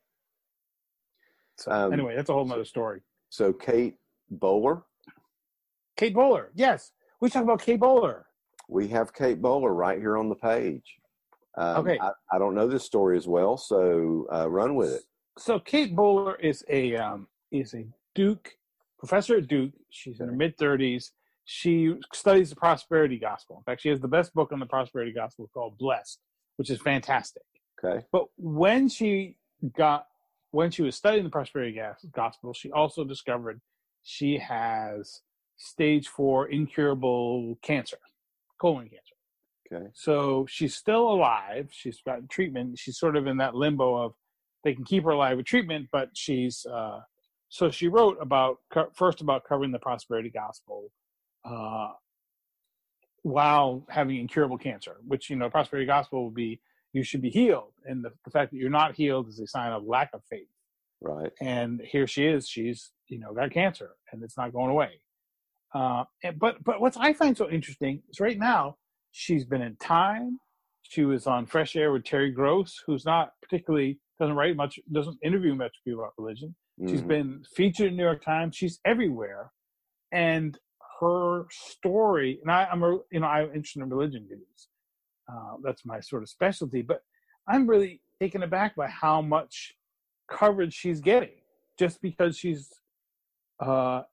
So 1.59 1.71
Um, 1.71 1.93
anyway, 1.93 2.15
that's 2.15 2.29
a 2.29 2.33
whole 2.33 2.45
nother 2.45 2.65
story. 2.65 3.01
So 3.29 3.51
Kate 3.53 3.95
Bowler, 4.31 4.83
Kate 5.97 6.13
Bowler, 6.13 6.51
yes, 6.55 6.91
we 7.19 7.29
talk 7.29 7.43
about 7.43 7.61
Kate 7.61 7.79
Bowler. 7.79 8.25
we 8.69 8.87
have 8.87 9.13
Kate 9.13 9.41
Bowler 9.41 9.73
right 9.73 9.99
here 9.99 10.17
on 10.17 10.29
the 10.29 10.35
page. 10.35 10.97
Um, 11.57 11.77
Okay. 11.77 11.97
I, 11.99 12.11
I 12.31 12.39
don't 12.39 12.55
know 12.55 12.67
this 12.67 12.83
story 12.85 13.17
as 13.17 13.27
well, 13.27 13.57
so 13.57 14.27
uh, 14.33 14.49
run 14.49 14.75
with 14.75 14.93
it. 14.93 15.01
So 15.37 15.59
Kate 15.59 15.95
Bowler 15.95 16.35
is 16.35 16.63
a 16.69 16.95
um, 16.95 17.27
is 17.51 17.73
a 17.73 17.85
Duke 18.15 18.53
professor 18.97 19.37
at 19.37 19.47
Duke. 19.47 19.71
She's 19.89 20.19
in 20.19 20.27
her 20.27 20.33
mid 20.35 20.57
thirties. 20.57 21.11
She 21.45 21.95
studies 22.13 22.51
the 22.51 22.55
prosperity 22.55 23.17
gospel. 23.17 23.57
In 23.57 23.63
fact, 23.63 23.81
she 23.81 23.89
has 23.89 23.99
the 23.99 24.07
best 24.07 24.33
book 24.35 24.51
on 24.51 24.59
the 24.59 24.65
prosperity 24.67 25.11
gospel 25.11 25.49
called 25.53 25.77
Blessed, 25.79 26.19
which 26.57 26.69
is 26.69 26.79
fantastic. 26.79 27.41
Okay. 27.83 28.05
But 28.11 28.25
when 28.37 28.87
she 28.87 29.35
got 29.75 30.05
when 30.51 30.71
she 30.71 30.81
was 30.81 30.95
studying 30.95 31.23
the 31.23 31.29
prosperity 31.29 31.79
gospel, 32.13 32.53
she 32.53 32.71
also 32.71 33.03
discovered 33.03 33.61
she 34.03 34.37
has 34.37 35.21
stage 35.57 36.07
four 36.07 36.47
incurable 36.47 37.57
cancer, 37.61 37.97
colon 38.59 38.89
cancer. 38.89 39.15
Okay. 39.71 39.91
So 39.93 40.47
she's 40.49 40.75
still 40.75 41.09
alive. 41.09 41.69
She's 41.71 42.01
gotten 42.03 42.27
treatment. 42.27 42.79
She's 42.79 42.97
sort 42.97 43.15
of 43.15 43.27
in 43.27 43.37
that 43.37 43.53
limbo 43.53 43.95
of 43.95 44.13
they 44.63 44.73
can 44.73 44.83
keep 44.83 45.03
her 45.03 45.11
alive 45.11 45.37
with 45.37 45.45
treatment, 45.45 45.87
but 45.91 46.09
she's 46.13 46.65
uh, 46.65 47.01
so 47.49 47.69
she 47.69 47.87
wrote 47.87 48.17
about 48.19 48.57
first 48.93 49.21
about 49.21 49.43
covering 49.43 49.71
the 49.71 49.79
prosperity 49.79 50.29
gospel 50.29 50.91
uh, 51.45 51.89
while 53.23 53.85
having 53.89 54.17
incurable 54.17 54.57
cancer, 54.57 54.97
which 55.07 55.29
you 55.29 55.35
know 55.35 55.49
prosperity 55.49 55.85
gospel 55.85 56.25
would 56.25 56.35
be 56.35 56.59
you 56.93 57.03
should 57.03 57.21
be 57.21 57.29
healed, 57.29 57.73
and 57.85 58.03
the, 58.03 58.11
the 58.25 58.31
fact 58.31 58.51
that 58.51 58.57
you're 58.57 58.69
not 58.69 58.95
healed 58.95 59.27
is 59.27 59.39
a 59.39 59.47
sign 59.47 59.71
of 59.71 59.83
lack 59.83 60.09
of 60.13 60.21
faith. 60.29 60.47
Right. 61.01 61.31
And 61.39 61.81
here 61.81 62.07
she 62.07 62.25
is. 62.25 62.47
She's 62.47 62.91
you 63.07 63.19
know 63.19 63.33
got 63.33 63.51
cancer, 63.51 63.91
and 64.11 64.23
it's 64.23 64.37
not 64.37 64.53
going 64.53 64.69
away. 64.69 65.01
Uh, 65.73 66.03
and, 66.23 66.39
but 66.39 66.63
but 66.63 66.81
what 66.81 66.95
I 66.99 67.13
find 67.13 67.37
so 67.37 67.49
interesting 67.49 68.01
is 68.09 68.19
right 68.19 68.37
now 68.37 68.77
she's 69.11 69.45
been 69.45 69.61
in 69.61 69.75
Time. 69.77 70.39
She 70.81 71.05
was 71.05 71.27
on 71.27 71.45
Fresh 71.45 71.75
Air 71.75 71.91
with 71.91 72.03
Terry 72.03 72.31
Gross, 72.31 72.81
who's 72.85 73.05
not 73.05 73.33
particularly 73.43 73.99
doesn't 74.19 74.35
write 74.35 74.55
much, 74.55 74.79
doesn't 74.91 75.17
interview 75.23 75.55
much 75.55 75.75
people 75.85 76.01
about 76.01 76.13
religion. 76.17 76.55
Mm-hmm. 76.79 76.91
She's 76.91 77.01
been 77.01 77.43
featured 77.55 77.91
in 77.91 77.97
New 77.97 78.03
York 78.03 78.23
Times. 78.23 78.55
She's 78.55 78.79
everywhere, 78.85 79.51
and 80.11 80.57
her 80.99 81.45
story. 81.51 82.39
And 82.41 82.51
I, 82.51 82.67
am 82.71 82.83
a 82.83 82.97
you 83.11 83.19
know 83.19 83.27
I'm 83.27 83.47
interested 83.47 83.81
in 83.81 83.89
religion 83.89 84.27
news. 84.29 84.67
Uh, 85.29 85.57
that's 85.61 85.85
my 85.85 85.99
sort 85.99 86.23
of 86.23 86.29
specialty. 86.29 86.81
But 86.81 87.01
I'm 87.47 87.67
really 87.67 88.01
taken 88.19 88.43
aback 88.43 88.75
by 88.75 88.87
how 88.87 89.21
much 89.21 89.73
coverage 90.29 90.73
she's 90.73 91.01
getting, 91.01 91.41
just 91.77 92.01
because 92.01 92.37
she's. 92.37 92.69
Uh, 93.59 94.03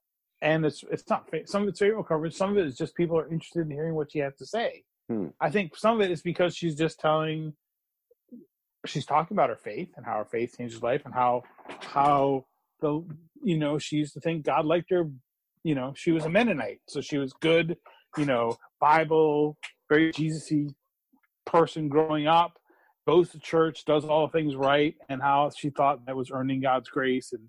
and 0.42 0.66
it's 0.66 0.85
it's 0.90 1.09
not 1.09 1.29
some 1.46 1.62
of 1.62 1.68
it's 1.68 1.79
favorable 1.79 2.05
coverage. 2.05 2.35
Some 2.35 2.50
of 2.50 2.59
it 2.59 2.66
is 2.66 2.76
just 2.76 2.94
people 2.94 3.18
are 3.18 3.29
interested 3.29 3.61
in 3.61 3.70
hearing 3.70 3.94
what 3.94 4.12
she 4.12 4.18
has 4.18 4.37
to 4.37 4.46
say. 4.46 4.85
Hmm. 5.09 5.29
I 5.40 5.50
think 5.50 5.76
some 5.76 5.96
of 5.96 6.02
it 6.02 6.11
is 6.11 6.20
because 6.20 6.57
she's 6.57 6.74
just 6.74 7.00
telling 7.00 7.55
she's 8.85 9.07
talking 9.07 9.35
about 9.35 9.50
her 9.50 9.57
faith 9.57 9.88
and 9.96 10.05
how 10.05 10.18
her 10.18 10.24
faith 10.24 10.57
changes 10.57 10.83
life 10.83 11.02
and 11.05 11.14
how 11.14 11.42
how 11.81 12.44
the 12.81 13.02
you 13.42 13.59
know 13.59 13.79
she 13.79 13.96
used 13.96 14.14
to 14.14 14.20
think 14.20 14.44
God 14.44 14.66
liked 14.66 14.90
her. 14.90 15.09
You 15.62 15.74
know, 15.74 15.94
she 15.96 16.12
was 16.12 16.24
a 16.24 16.29
Mennonite, 16.29 16.81
so 16.87 17.00
she 17.00 17.18
was 17.18 17.33
good. 17.33 17.76
You 18.16 18.24
know, 18.24 18.57
Bible, 18.81 19.57
very 19.88 20.12
Jesusy 20.12 20.74
person 21.46 21.88
growing 21.88 22.26
up. 22.26 22.59
Goes 23.06 23.30
to 23.30 23.38
church, 23.38 23.85
does 23.85 24.04
all 24.04 24.26
things 24.28 24.56
right, 24.56 24.96
and 25.09 25.22
how 25.22 25.50
she 25.56 25.70
thought 25.70 26.04
that 26.06 26.16
was 26.16 26.32
earning 26.32 26.61
God's 26.61 26.88
grace, 26.88 27.32
and 27.32 27.42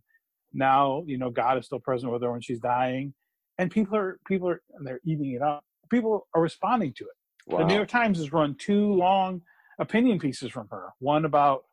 now 0.53 1.03
you 1.07 1.17
know 1.17 1.31
God 1.31 1.57
is 1.57 1.65
still 1.65 1.79
present 1.79 2.11
with 2.11 2.21
her 2.21 2.31
when 2.31 2.41
she's 2.41 2.59
dying, 2.59 3.13
and 3.57 3.71
people 3.71 3.97
are 3.97 4.19
people 4.27 4.49
are 4.49 4.61
and 4.75 4.85
they're 4.85 5.01
eating 5.03 5.31
it 5.31 5.41
up. 5.41 5.63
People 5.89 6.27
are 6.35 6.41
responding 6.43 6.93
to 6.97 7.05
it. 7.05 7.51
Wow. 7.51 7.59
The 7.59 7.65
New 7.65 7.75
York 7.75 7.87
Times 7.87 8.19
has 8.19 8.31
run 8.31 8.55
two 8.59 8.93
long 8.93 9.41
opinion 9.79 10.19
pieces 10.19 10.51
from 10.51 10.67
her. 10.69 10.89
One 10.99 11.25
about 11.25 11.63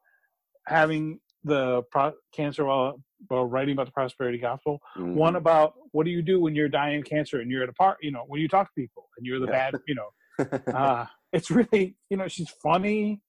having 0.67 1.21
the 1.43 1.83
pro- 1.91 2.15
cancer 2.33 2.65
while, 2.65 3.01
while 3.29 3.45
writing 3.45 3.75
about 3.75 3.87
the 3.87 3.93
prosperity 3.93 4.39
gospel. 4.39 4.81
Mm-hmm. 4.97 5.15
One 5.15 5.37
about 5.37 5.75
what 5.93 6.05
do 6.05 6.11
you 6.11 6.23
do 6.23 6.41
when 6.41 6.55
you're 6.55 6.69
dying 6.69 7.01
of 7.01 7.05
cancer 7.05 7.41
and 7.41 7.51
you're 7.51 7.63
at 7.63 7.69
a 7.69 7.75
part, 7.75 7.99
you 8.01 8.11
know, 8.11 8.25
when 8.27 8.41
you 8.41 8.49
talk 8.49 8.69
to 8.69 8.73
people 8.81 9.09
and 9.17 9.27
you're 9.27 9.41
the 9.41 9.47
yeah. 9.47 9.71
bad, 9.71 9.81
you 9.87 9.95
know. 9.95 10.73
uh, 10.73 11.07
it's 11.35 11.51
really, 11.51 11.97
you 12.09 12.17
know, 12.17 12.29
she's 12.29 12.51
funny. 12.63 13.21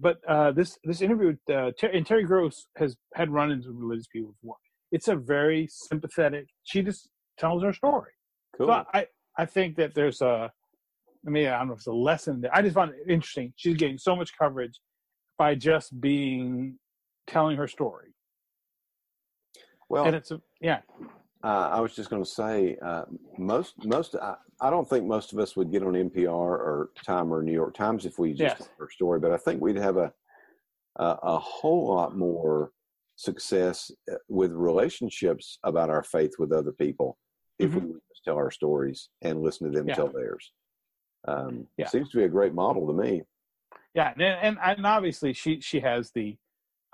But 0.00 0.18
uh, 0.26 0.52
this 0.52 0.78
this 0.84 1.02
interview 1.02 1.28
with 1.28 1.56
uh, 1.56 1.72
Ter- 1.78 1.88
and 1.88 2.06
Terry 2.06 2.24
Gross 2.24 2.66
has 2.78 2.96
had 3.14 3.30
run-ins 3.30 3.66
with 3.66 3.76
religious 3.76 4.06
people 4.06 4.34
before. 4.40 4.56
It's 4.90 5.08
a 5.08 5.16
very 5.16 5.68
sympathetic. 5.70 6.46
She 6.64 6.82
just 6.82 7.08
tells 7.38 7.62
her 7.62 7.72
story. 7.72 8.12
Cool. 8.56 8.68
So 8.68 8.84
I 8.94 9.06
I 9.36 9.44
think 9.44 9.76
that 9.76 9.94
there's 9.94 10.22
a 10.22 10.50
I 11.26 11.30
mean, 11.30 11.46
I 11.46 11.58
don't 11.58 11.68
know 11.68 11.74
if 11.74 11.80
it's 11.80 11.86
a 11.86 11.92
lesson 11.92 12.40
there. 12.40 12.54
I 12.54 12.62
just 12.62 12.74
found 12.74 12.92
it 12.92 13.10
interesting. 13.10 13.52
She's 13.56 13.76
getting 13.76 13.98
so 13.98 14.16
much 14.16 14.30
coverage 14.36 14.80
by 15.38 15.54
just 15.54 16.00
being 16.00 16.78
telling 17.26 17.56
her 17.56 17.68
story. 17.68 18.14
Well, 19.88 20.04
and 20.06 20.16
it's 20.16 20.30
a, 20.30 20.40
yeah. 20.60 20.80
Uh, 21.44 21.68
I 21.72 21.80
was 21.80 21.94
just 21.94 22.08
going 22.08 22.24
to 22.24 22.28
say 22.28 22.76
uh, 22.84 23.04
most 23.38 23.74
most 23.84 24.16
I, 24.16 24.34
I, 24.62 24.70
don't 24.70 24.88
think 24.88 25.04
most 25.04 25.32
of 25.32 25.38
us 25.38 25.56
would 25.56 25.70
get 25.70 25.82
on 25.82 25.92
NPR 25.92 26.28
or 26.28 26.90
Time 27.04 27.32
or 27.32 27.42
New 27.42 27.52
York 27.52 27.74
Times 27.74 28.06
if 28.06 28.18
we 28.18 28.30
just 28.30 28.40
yes. 28.40 28.58
told 28.58 28.70
our 28.80 28.90
story, 28.90 29.20
but 29.20 29.32
I 29.32 29.36
think 29.36 29.60
we'd 29.60 29.76
have 29.76 29.96
a, 29.96 30.12
a 30.96 31.16
a 31.22 31.38
whole 31.38 31.94
lot 31.94 32.16
more 32.16 32.72
success 33.16 33.90
uh, 34.10 34.16
with 34.28 34.52
relationships 34.52 35.58
about 35.64 35.90
our 35.90 36.02
faith 36.02 36.34
with 36.38 36.52
other 36.52 36.72
people 36.72 37.18
if 37.58 37.70
mm-hmm. 37.70 37.86
we 37.86 37.92
just 37.92 38.24
tell 38.24 38.36
our 38.36 38.50
stories 38.50 39.08
and 39.22 39.42
listen 39.42 39.70
to 39.70 39.78
them 39.78 39.88
yeah. 39.88 39.94
tell 39.94 40.08
theirs. 40.08 40.52
Um, 41.28 41.66
yeah. 41.76 41.86
Seems 41.86 42.10
to 42.10 42.16
be 42.16 42.24
a 42.24 42.28
great 42.28 42.54
model 42.54 42.86
to 42.86 42.92
me. 42.92 43.22
Yeah, 43.94 44.12
and, 44.12 44.22
and 44.22 44.58
and 44.62 44.86
obviously 44.86 45.32
she 45.32 45.60
she 45.60 45.80
has 45.80 46.10
the 46.14 46.36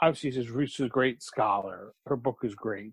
obviously 0.02 0.30
she's, 0.32 0.70
she's 0.70 0.86
a 0.86 0.88
great 0.88 1.22
scholar. 1.22 1.92
Her 2.06 2.16
book 2.16 2.38
is 2.42 2.54
great 2.54 2.92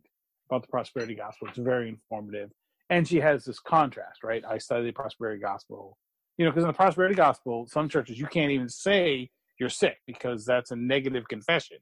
about 0.50 0.62
the 0.62 0.68
prosperity 0.68 1.16
gospel. 1.16 1.48
It's 1.48 1.58
very 1.58 1.90
informative, 1.90 2.52
and 2.90 3.08
she 3.08 3.20
has 3.20 3.46
this 3.46 3.60
contrast, 3.60 4.24
right? 4.24 4.44
I 4.48 4.58
study 4.58 4.86
the 4.86 4.92
prosperity 4.92 5.42
gospel, 5.42 5.98
you 6.38 6.46
know, 6.46 6.52
because 6.52 6.64
in 6.64 6.68
the 6.68 6.74
prosperity 6.74 7.16
gospel, 7.16 7.68
some 7.68 7.90
churches 7.90 8.20
you 8.20 8.28
can't 8.28 8.52
even 8.52 8.70
say 8.70 9.30
you're 9.60 9.70
sick 9.70 9.98
because 10.06 10.46
that's 10.46 10.72
a 10.72 10.76
negative 10.76 11.28
confession. 11.28 11.78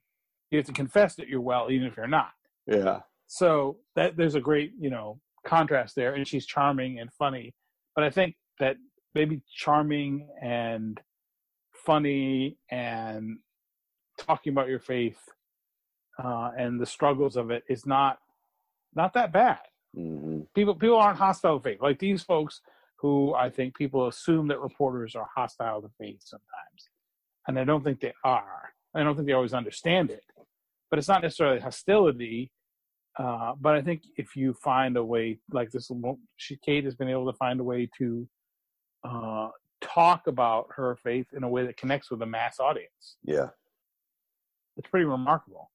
You 0.51 0.57
have 0.57 0.67
to 0.67 0.73
confess 0.73 1.15
that 1.15 1.27
you're 1.27 1.41
well, 1.41 1.71
even 1.71 1.87
if 1.87 1.97
you're 1.97 2.07
not. 2.07 2.31
Yeah. 2.67 2.99
So 3.27 3.77
that 3.95 4.15
there's 4.15 4.35
a 4.35 4.39
great 4.39 4.73
you 4.79 4.89
know 4.89 5.19
contrast 5.45 5.95
there, 5.95 6.13
and 6.13 6.27
she's 6.27 6.45
charming 6.45 6.99
and 6.99 7.11
funny. 7.11 7.53
But 7.95 8.03
I 8.03 8.09
think 8.09 8.35
that 8.59 8.77
maybe 9.15 9.41
charming 9.55 10.27
and 10.41 10.99
funny 11.73 12.57
and 12.69 13.39
talking 14.17 14.53
about 14.53 14.67
your 14.67 14.79
faith 14.79 15.17
uh, 16.23 16.51
and 16.57 16.79
the 16.79 16.85
struggles 16.85 17.35
of 17.35 17.51
it 17.51 17.63
is 17.67 17.85
not 17.85 18.19
not 18.95 19.13
that 19.13 19.33
bad. 19.33 19.59
Mm-hmm. 19.97 20.32
People 20.55 20.75
people 20.75 20.97
aren't 20.97 21.17
hostile 21.17 21.59
to 21.59 21.63
faith. 21.63 21.81
Like 21.81 21.99
these 21.99 22.23
folks 22.23 22.61
who 22.97 23.33
I 23.33 23.49
think 23.49 23.75
people 23.75 24.07
assume 24.07 24.47
that 24.47 24.59
reporters 24.61 25.15
are 25.15 25.27
hostile 25.35 25.81
to 25.81 25.89
faith 25.99 26.21
sometimes, 26.23 26.89
and 27.47 27.59
I 27.59 27.63
don't 27.63 27.83
think 27.83 27.99
they 27.99 28.13
are. 28.23 28.73
I 28.95 29.03
don't 29.03 29.15
think 29.15 29.27
they 29.27 29.33
always 29.33 29.53
understand 29.53 30.11
it, 30.11 30.23
but 30.89 30.99
it's 30.99 31.07
not 31.07 31.21
necessarily 31.21 31.59
hostility. 31.59 32.51
Uh, 33.17 33.53
but 33.59 33.75
I 33.75 33.81
think 33.81 34.03
if 34.17 34.35
you 34.35 34.53
find 34.53 34.97
a 34.97 35.03
way 35.03 35.37
like 35.51 35.69
this, 35.69 35.91
she 36.37 36.57
Kate 36.57 36.83
has 36.85 36.95
been 36.95 37.09
able 37.09 37.31
to 37.31 37.37
find 37.37 37.59
a 37.59 37.63
way 37.63 37.87
to 37.99 38.27
uh, 39.03 39.49
talk 39.81 40.27
about 40.27 40.67
her 40.75 40.97
faith 41.03 41.27
in 41.35 41.43
a 41.43 41.49
way 41.49 41.65
that 41.65 41.77
connects 41.77 42.09
with 42.09 42.21
a 42.21 42.25
mass 42.25 42.59
audience. 42.59 43.17
Yeah. 43.23 43.49
It's 44.77 44.89
pretty 44.89 45.05
remarkable. 45.05 45.69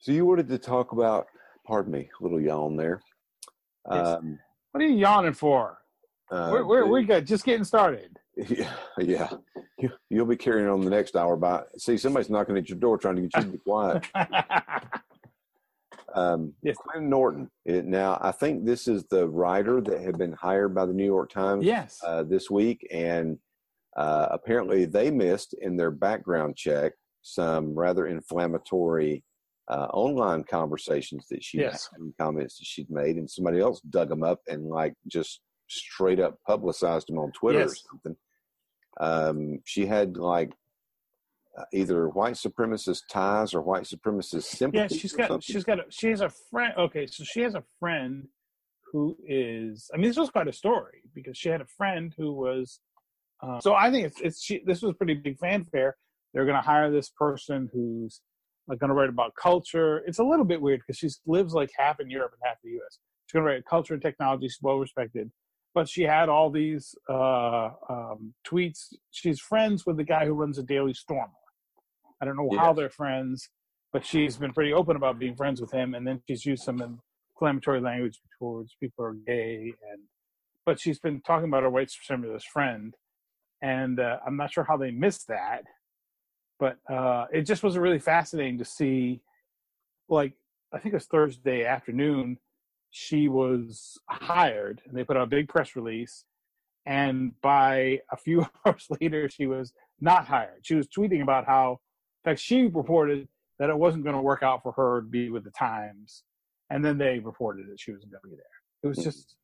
So 0.00 0.10
you 0.10 0.26
wanted 0.26 0.48
to 0.48 0.58
talk 0.58 0.92
about, 0.92 1.26
pardon 1.64 1.92
me, 1.92 2.08
a 2.18 2.22
little 2.22 2.40
yawn 2.40 2.76
there. 2.76 3.00
Um, 3.86 4.38
what 4.70 4.82
are 4.82 4.86
you 4.86 4.96
yawning 4.96 5.34
for? 5.34 5.78
Uh, 6.30 6.48
we're, 6.50 6.64
we're, 6.64 6.86
we're 6.86 7.02
good. 7.02 7.26
Just 7.26 7.44
getting 7.44 7.64
started. 7.64 8.18
Yeah, 8.48 8.72
yeah. 8.98 9.30
You, 9.78 9.90
will 10.10 10.24
be 10.24 10.36
carrying 10.36 10.68
on 10.68 10.80
the 10.80 10.90
next 10.90 11.16
hour 11.16 11.36
by. 11.36 11.64
See, 11.76 11.98
somebody's 11.98 12.30
knocking 12.30 12.56
at 12.56 12.68
your 12.68 12.78
door 12.78 12.96
trying 12.96 13.16
to 13.16 13.22
get 13.22 13.36
you 13.36 13.42
to 13.42 13.48
be 13.48 13.58
quiet. 13.58 14.06
Um, 16.14 16.52
yes. 16.62 16.76
Quinn 16.76 17.08
Norton. 17.08 17.50
It, 17.64 17.86
now, 17.86 18.18
I 18.20 18.32
think 18.32 18.64
this 18.64 18.86
is 18.86 19.04
the 19.04 19.28
writer 19.28 19.80
that 19.80 20.00
had 20.02 20.18
been 20.18 20.32
hired 20.32 20.74
by 20.74 20.86
the 20.86 20.92
New 20.92 21.04
York 21.04 21.30
Times. 21.30 21.64
Yes. 21.64 22.00
Uh, 22.04 22.22
this 22.22 22.50
week, 22.50 22.86
and 22.92 23.38
uh, 23.96 24.28
apparently 24.30 24.84
they 24.84 25.10
missed 25.10 25.54
in 25.54 25.76
their 25.76 25.90
background 25.90 26.56
check 26.56 26.92
some 27.22 27.74
rather 27.74 28.06
inflammatory 28.06 29.24
uh, 29.68 29.86
online 29.92 30.44
conversations 30.44 31.26
that 31.30 31.42
she 31.42 31.58
yes. 31.58 31.88
had, 31.92 32.00
comments 32.18 32.58
that 32.58 32.66
she'd 32.66 32.90
made, 32.90 33.16
and 33.16 33.30
somebody 33.30 33.60
else 33.60 33.80
dug 33.90 34.08
them 34.08 34.22
up 34.22 34.40
and 34.48 34.66
like 34.66 34.94
just 35.06 35.40
straight 35.68 36.20
up 36.20 36.36
publicized 36.46 37.08
them 37.08 37.18
on 37.18 37.32
Twitter 37.32 37.60
yes. 37.60 37.72
or 37.72 37.76
something. 37.90 38.16
Um, 39.00 39.58
she 39.64 39.86
had 39.86 40.16
like 40.16 40.52
uh, 41.56 41.64
either 41.72 42.08
white 42.08 42.34
supremacist 42.34 43.02
ties 43.10 43.54
or 43.54 43.62
white 43.62 43.84
supremacist 43.84 44.44
sympathy. 44.44 44.94
Yeah, 44.94 45.00
she's 45.00 45.12
got 45.12 45.28
something. 45.28 45.40
she's 45.42 45.64
got 45.64 45.78
a, 45.78 45.84
she 45.90 46.08
has 46.08 46.20
a 46.20 46.30
friend. 46.50 46.74
Okay, 46.78 47.06
so 47.06 47.24
she 47.24 47.40
has 47.40 47.54
a 47.54 47.64
friend 47.78 48.26
who 48.92 49.16
is. 49.26 49.90
I 49.92 49.96
mean, 49.96 50.08
this 50.08 50.16
was 50.16 50.30
quite 50.30 50.48
a 50.48 50.52
story 50.52 51.02
because 51.14 51.36
she 51.38 51.48
had 51.48 51.60
a 51.60 51.66
friend 51.66 52.14
who 52.16 52.32
was. 52.32 52.80
Uh, 53.42 53.60
so 53.60 53.74
I 53.74 53.90
think 53.90 54.06
it's 54.06 54.20
it's 54.20 54.42
she, 54.42 54.62
this 54.66 54.82
was 54.82 54.94
pretty 54.94 55.14
big 55.14 55.38
fanfare. 55.38 55.96
They're 56.32 56.44
going 56.44 56.56
to 56.56 56.62
hire 56.62 56.90
this 56.90 57.10
person 57.10 57.68
who's 57.72 58.20
like 58.72 58.80
going 58.80 58.88
to 58.88 58.94
write 58.94 59.10
about 59.10 59.34
culture. 59.34 59.98
It's 60.06 60.18
a 60.18 60.24
little 60.24 60.46
bit 60.46 60.60
weird 60.60 60.80
because 60.80 60.96
she 60.96 61.10
lives 61.26 61.52
like 61.52 61.70
half 61.76 62.00
in 62.00 62.08
Europe 62.08 62.32
and 62.32 62.40
half 62.42 62.56
in 62.64 62.70
the 62.70 62.76
U.S. 62.76 62.98
She's 63.26 63.34
going 63.34 63.44
to 63.44 63.52
write 63.52 63.66
culture 63.66 63.92
and 63.92 64.02
technology. 64.02 64.48
She's 64.48 64.58
well 64.62 64.78
respected, 64.78 65.30
but 65.74 65.86
she 65.86 66.04
had 66.04 66.30
all 66.30 66.48
these 66.48 66.94
uh, 67.06 67.68
um, 67.90 68.32
tweets. 68.46 68.94
She's 69.10 69.40
friends 69.40 69.84
with 69.84 69.98
the 69.98 70.04
guy 70.04 70.24
who 70.24 70.32
runs 70.32 70.56
a 70.56 70.62
Daily 70.62 70.94
Stormer. 70.94 71.28
I 72.22 72.24
don't 72.24 72.36
know 72.36 72.48
yeah. 72.50 72.60
how 72.60 72.72
they're 72.72 72.88
friends, 72.88 73.50
but 73.92 74.06
she's 74.06 74.38
been 74.38 74.54
pretty 74.54 74.72
open 74.72 74.96
about 74.96 75.18
being 75.18 75.36
friends 75.36 75.60
with 75.60 75.70
him. 75.70 75.94
And 75.94 76.06
then 76.06 76.22
she's 76.26 76.46
used 76.46 76.62
some 76.62 76.98
inflammatory 77.34 77.82
language 77.82 78.18
towards 78.38 78.74
people 78.80 79.04
who 79.04 79.10
are 79.10 79.16
gay, 79.26 79.74
and 79.92 80.00
but 80.64 80.80
she's 80.80 80.98
been 80.98 81.20
talking 81.20 81.48
about 81.48 81.62
her 81.62 81.70
white 81.70 81.90
supremacist 81.90 82.44
friend, 82.44 82.94
and 83.60 84.00
uh, 84.00 84.16
I'm 84.26 84.38
not 84.38 84.50
sure 84.50 84.64
how 84.64 84.78
they 84.78 84.92
missed 84.92 85.28
that, 85.28 85.64
but 86.62 86.78
uh, 86.88 87.26
it 87.32 87.42
just 87.42 87.64
was 87.64 87.76
really 87.76 87.98
fascinating 87.98 88.58
to 88.58 88.64
see. 88.64 89.20
Like 90.08 90.34
I 90.72 90.78
think 90.78 90.92
it 90.92 90.98
was 90.98 91.06
Thursday 91.06 91.64
afternoon, 91.64 92.38
she 92.90 93.26
was 93.26 93.98
hired, 94.08 94.80
and 94.86 94.96
they 94.96 95.02
put 95.02 95.16
out 95.16 95.24
a 95.24 95.26
big 95.26 95.48
press 95.48 95.74
release. 95.74 96.24
And 96.86 97.32
by 97.40 98.00
a 98.12 98.16
few 98.16 98.46
hours 98.64 98.86
later, 99.00 99.28
she 99.28 99.46
was 99.46 99.72
not 100.00 100.28
hired. 100.28 100.60
She 100.62 100.76
was 100.76 100.86
tweeting 100.86 101.20
about 101.20 101.46
how 101.46 101.80
in 102.24 102.30
fact, 102.30 102.40
she 102.40 102.68
reported 102.68 103.26
that 103.58 103.68
it 103.68 103.76
wasn't 103.76 104.04
going 104.04 104.14
to 104.14 104.22
work 104.22 104.44
out 104.44 104.62
for 104.62 104.70
her 104.70 105.00
to 105.00 105.06
be 105.06 105.30
with 105.30 105.42
the 105.42 105.50
Times, 105.50 106.22
and 106.70 106.84
then 106.84 106.96
they 106.96 107.18
reported 107.18 107.66
that 107.72 107.80
she 107.80 107.90
wasn't 107.90 108.12
going 108.12 108.22
to 108.22 108.28
be 108.28 108.36
there. 108.36 108.84
It 108.84 108.86
was 108.86 108.98
just 108.98 109.34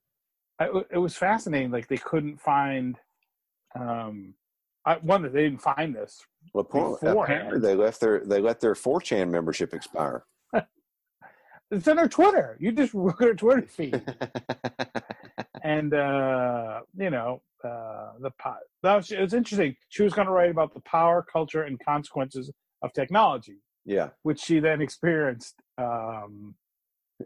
it 0.93 0.99
was 0.99 1.17
fascinating. 1.17 1.73
Like 1.73 1.89
they 1.89 1.97
couldn't 1.97 2.41
find 2.41 2.97
um, 3.75 4.35
I, 4.89 4.97
one 5.03 5.21
that 5.23 5.35
they 5.35 5.43
didn't 5.43 5.61
find 5.61 5.95
this. 5.95 6.19
Well, 6.55 6.99
apparently 7.03 7.61
they 7.61 7.75
left 7.75 8.01
their 8.01 8.25
they 8.25 8.41
let 8.41 8.59
their 8.59 8.73
4chan 8.73 9.29
membership 9.29 9.75
expire. 9.75 10.25
it's 11.71 11.87
on 11.87 11.97
their 11.97 12.09
Twitter. 12.09 12.57
You 12.59 12.73
just 12.73 12.95
look 12.95 13.21
at 13.21 13.27
their 13.27 13.35
Twitter 13.35 13.67
feed, 13.67 14.03
and 15.63 15.93
uh, 15.93 16.81
you 16.97 17.11
know 17.11 17.43
uh, 17.63 18.13
the 18.21 18.31
that 18.83 18.97
was, 18.97 19.13
it 19.13 19.21
was 19.21 19.35
interesting. 19.35 19.77
She 19.91 20.03
was 20.05 20.15
going 20.15 20.27
to 20.27 20.33
write 20.33 20.51
about 20.51 20.73
the 20.73 20.81
power, 20.81 21.23
culture, 21.31 21.65
and 21.65 21.79
consequences 21.85 22.51
of 22.81 22.91
technology. 22.95 23.59
Yeah, 23.85 24.09
which 24.23 24.41
she 24.41 24.59
then 24.59 24.81
experienced. 24.81 25.57
Um, 25.77 26.55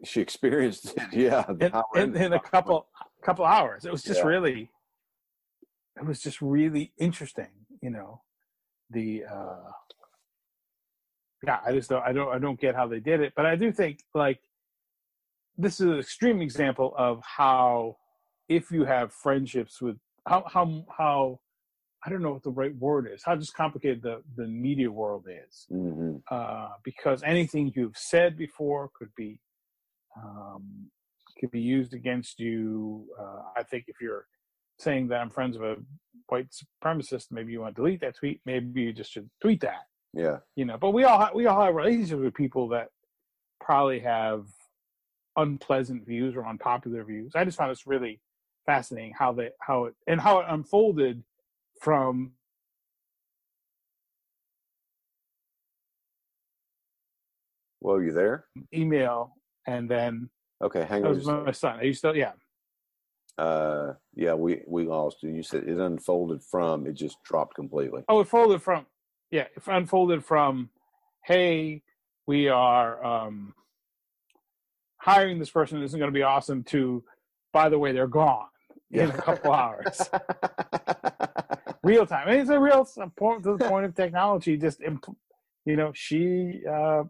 she 0.03 0.21
experienced 0.21 0.95
it, 0.97 1.03
yeah, 1.13 1.45
in, 1.49 1.73
in, 1.95 2.17
in 2.17 2.33
a 2.33 2.41
couple 2.41 2.89
couple 3.25 3.45
hours. 3.45 3.85
It 3.85 3.93
was 3.93 4.03
just 4.03 4.21
yeah. 4.21 4.27
really 4.27 4.71
it 5.97 6.07
was 6.07 6.21
just 6.21 6.41
really 6.41 6.93
interesting, 6.99 7.51
you 7.81 7.91
know. 7.91 8.23
The 8.91 9.25
uh 9.31 9.71
yeah, 11.45 11.59
I 11.67 11.73
just 11.73 11.91
don't 11.91 12.03
I 12.05 12.13
don't 12.13 12.35
I 12.35 12.39
don't 12.39 12.61
get 12.61 12.75
how 12.75 12.87
they 12.87 13.01
did 13.01 13.21
it, 13.21 13.33
but 13.35 13.47
I 13.47 13.57
do 13.57 13.73
think 13.73 14.01
like 14.15 14.41
this 15.57 15.81
is 15.81 15.87
an 15.87 15.99
extreme 15.99 16.41
example 16.41 16.95
of 16.97 17.23
how 17.25 17.97
if 18.49 18.71
you 18.71 18.85
have 18.85 19.13
friendships 19.13 19.81
with 19.81 19.97
how 20.27 20.45
how 20.47 20.85
how 20.97 21.41
I 22.05 22.11
don't 22.11 22.23
know 22.23 22.33
what 22.33 22.43
the 22.43 22.51
right 22.51 22.75
word 22.77 23.09
is. 23.13 23.23
How 23.25 23.37
just 23.37 23.55
complicated 23.55 24.03
the 24.03 24.23
the 24.37 24.47
media 24.47 24.91
world 24.91 25.27
is, 25.29 25.67
mm-hmm. 25.73 26.17
uh, 26.31 26.71
because 26.85 27.23
anything 27.23 27.73
you've 27.75 27.97
said 27.97 28.37
before 28.37 28.91
could 28.95 29.11
be 29.17 29.41
um, 30.17 30.91
could 31.39 31.51
be 31.51 31.61
used 31.61 31.95
against 31.95 32.41
you. 32.41 33.07
Uh, 33.19 33.43
I 33.57 33.63
think 33.63 33.85
if 33.89 33.97
you're 34.01 34.27
saying 34.83 35.09
that 35.09 35.21
I'm 35.21 35.31
friends 35.31 35.57
with 35.57 35.79
a 35.79 35.83
white 36.27 36.49
supremacist, 36.51 37.27
maybe 37.31 37.53
you 37.53 37.61
want 37.61 37.77
to 37.77 37.83
delete 37.83 38.01
that 38.01 38.17
tweet. 38.17 38.41
Maybe 38.45 38.83
you 38.83 38.93
just 38.93 39.13
should 39.13 39.31
tweet 39.41 39.61
that. 39.61 39.87
Yeah. 40.13 40.39
You 40.57 40.65
know, 40.65 40.77
but 40.77 40.91
we 40.91 41.05
all 41.05 41.31
we 41.35 41.47
all 41.47 41.65
have 41.65 41.75
relationships 41.75 42.21
with 42.21 42.35
people 42.35 42.69
that 42.69 42.89
probably 43.61 44.01
have 44.01 44.45
unpleasant 45.37 46.07
views 46.07 46.37
or 46.37 46.47
unpopular 46.47 47.05
views. 47.05 47.33
I 47.35 47.45
just 47.45 47.57
found 47.57 47.71
this 47.71 47.87
really 47.87 48.21
fascinating 48.67 49.13
how 49.19 49.33
they 49.33 49.51
how 49.61 49.85
it 49.85 49.95
and 50.07 50.21
how 50.21 50.41
it 50.41 50.47
unfolded 50.49 51.23
from 51.81 52.33
Whoa, 57.81 57.99
you 57.99 58.13
there? 58.13 58.45
Email 58.73 59.35
and 59.67 59.91
then 59.91 60.31
okay, 60.63 60.85
hang 60.85 61.05
on. 61.05 61.13
That 61.13 61.17
was 61.17 61.27
my 61.27 61.53
son. 61.53 61.81
Are 61.81 61.85
you 61.85 61.95
still? 61.95 62.15
Yeah 62.17 62.33
uh 63.39 63.93
yeah 64.15 64.35
we 64.35 64.63
we 64.67 64.85
lost. 64.85 65.23
You 65.23 65.43
said 65.43 65.65
it 65.65 65.79
unfolded 65.79 66.43
from 66.43 66.87
it 66.87 66.93
just 66.93 67.23
dropped 67.25 67.55
completely. 67.55 68.03
Oh 68.09 68.21
it 68.21 68.29
folded 68.29 68.63
from 68.63 68.87
yeah 69.31 69.47
it 69.57 69.63
unfolded 69.67 70.25
from 70.25 70.71
hey 71.25 71.83
we 72.27 72.49
are 72.49 73.05
um 73.05 73.55
hiring 74.99 75.39
this 75.39 75.51
person 75.51 75.81
this 75.81 75.93
is 75.93 75.97
going 75.97 76.13
to 76.13 76.15
be 76.15 76.23
awesome 76.23 76.63
to 76.65 77.03
by 77.53 77.69
the 77.69 77.79
way 77.79 77.93
they're 77.93 78.07
gone 78.07 78.47
in 78.91 79.11
a 79.11 79.13
couple 79.13 79.53
hours. 79.53 80.09
Real 81.83 82.07
time. 82.07 82.29
It's 82.29 82.51
a 82.51 82.61
real 82.61 82.87
point 83.17 83.43
to 83.43 83.57
the 83.57 83.69
point 83.69 83.87
of 83.87 83.95
technology 83.97 84.57
just 84.57 84.81
you 85.65 85.77
know 85.77 85.91
she 85.95 86.61
uh 86.71 87.03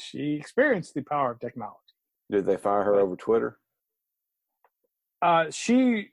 she 0.00 0.34
experienced 0.34 0.94
the 0.94 1.02
power 1.02 1.32
of 1.32 1.40
technology. 1.40 1.76
Did 2.30 2.46
they 2.46 2.56
fire 2.56 2.82
her 2.82 2.96
over 2.96 3.14
twitter 3.14 3.58
uh, 5.22 5.50
she, 5.50 6.08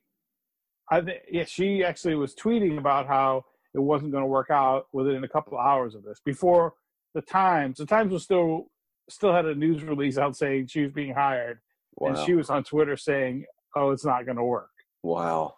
I 0.89 1.01
think, 1.01 1.19
yeah, 1.31 1.45
she 1.45 1.83
actually 1.83 2.15
was 2.15 2.35
tweeting 2.35 2.77
about 2.77 3.07
how 3.07 3.45
it 3.73 3.79
wasn't 3.79 4.11
going 4.11 4.23
to 4.23 4.27
work 4.27 4.49
out 4.49 4.87
within 4.93 5.23
a 5.23 5.27
couple 5.27 5.57
of 5.57 5.65
hours 5.65 5.95
of 5.95 6.03
this. 6.03 6.19
Before 6.23 6.73
the 7.13 7.21
Times, 7.21 7.77
the 7.77 7.85
Times 7.85 8.11
was 8.11 8.23
still 8.23 8.67
still 9.09 9.33
had 9.33 9.45
a 9.45 9.53
news 9.53 9.83
release 9.83 10.17
out 10.17 10.35
saying 10.35 10.67
she 10.67 10.81
was 10.81 10.91
being 10.91 11.13
hired, 11.13 11.59
wow. 11.95 12.09
and 12.09 12.17
she 12.25 12.33
was 12.33 12.49
on 12.49 12.63
Twitter 12.63 12.97
saying, 12.97 13.45
"Oh, 13.75 13.91
it's 13.91 14.05
not 14.05 14.25
going 14.25 14.37
to 14.37 14.43
work." 14.43 14.69
Wow. 15.03 15.55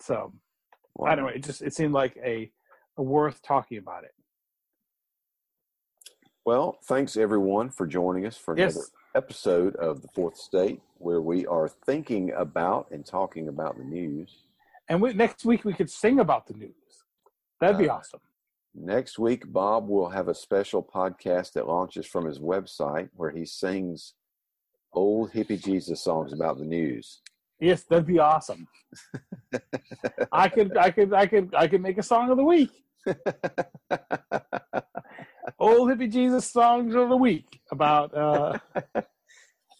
So, 0.00 0.32
wow. 0.96 1.12
anyway, 1.12 1.32
it 1.36 1.44
just 1.44 1.62
it 1.62 1.74
seemed 1.74 1.94
like 1.94 2.16
a, 2.24 2.50
a 2.96 3.02
worth 3.02 3.40
talking 3.42 3.78
about 3.78 4.04
it. 4.04 4.12
Well, 6.44 6.78
thanks 6.84 7.16
everyone 7.16 7.70
for 7.70 7.86
joining 7.86 8.24
us 8.24 8.36
for 8.36 8.54
another 8.54 8.74
yes. 8.74 8.90
Episode 9.16 9.74
of 9.76 10.02
the 10.02 10.08
Fourth 10.08 10.34
Estate, 10.34 10.82
where 10.98 11.22
we 11.22 11.46
are 11.46 11.68
thinking 11.68 12.32
about 12.36 12.88
and 12.90 13.04
talking 13.04 13.48
about 13.48 13.78
the 13.78 13.84
news. 13.84 14.44
And 14.90 15.00
we, 15.00 15.14
next 15.14 15.46
week 15.46 15.64
we 15.64 15.72
could 15.72 15.90
sing 15.90 16.20
about 16.20 16.46
the 16.46 16.52
news. 16.52 16.74
That'd 17.58 17.78
be 17.78 17.88
uh, 17.88 17.94
awesome. 17.94 18.20
Next 18.74 19.18
week, 19.18 19.50
Bob 19.50 19.88
will 19.88 20.10
have 20.10 20.28
a 20.28 20.34
special 20.34 20.82
podcast 20.82 21.54
that 21.54 21.66
launches 21.66 22.04
from 22.04 22.26
his 22.26 22.38
website 22.38 23.08
where 23.14 23.30
he 23.30 23.46
sings 23.46 24.12
old 24.92 25.32
hippie 25.32 25.62
Jesus 25.62 26.02
songs 26.02 26.34
about 26.34 26.58
the 26.58 26.66
news. 26.66 27.22
Yes, 27.58 27.84
that'd 27.84 28.06
be 28.06 28.18
awesome. 28.18 28.68
I 30.30 30.50
could, 30.50 30.76
I 30.76 30.90
could, 30.90 31.14
I 31.14 31.26
could, 31.26 31.54
I 31.54 31.66
could 31.68 31.80
make 31.80 31.96
a 31.96 32.02
song 32.02 32.30
of 32.30 32.36
the 32.36 32.44
week. 32.44 32.70
old 35.58 35.90
hippie 35.90 36.10
Jesus 36.10 36.50
songs 36.50 36.94
of 36.94 37.08
the 37.08 37.16
week 37.16 37.60
about. 37.70 38.14
Uh, 38.14 38.58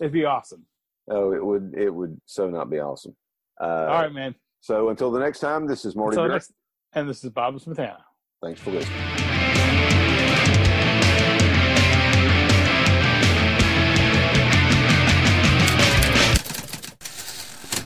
it'd 0.01 0.13
be 0.13 0.25
awesome. 0.25 0.65
Oh, 1.09 1.33
it 1.33 1.45
would. 1.45 1.75
It 1.77 1.91
would 1.91 2.21
so 2.27 2.51
not 2.51 2.71
be 2.71 2.79
awesome. 2.79 3.15
Uh, 3.61 3.65
All 3.65 4.03
right, 4.03 4.13
man. 4.13 4.35
So 4.61 4.89
until 4.89 5.11
the 5.11 5.21
next 5.21 5.41
time, 5.41 5.67
this 5.67 5.85
is 5.85 5.95
Marty. 5.95 6.17
Next, 6.17 6.53
and 6.93 7.09
this 7.09 7.23
is 7.23 7.31
Bob 7.31 7.55
Smietana. 7.57 7.99
Thanks 8.43 8.61
for 8.61 8.71
listening. 8.71 9.16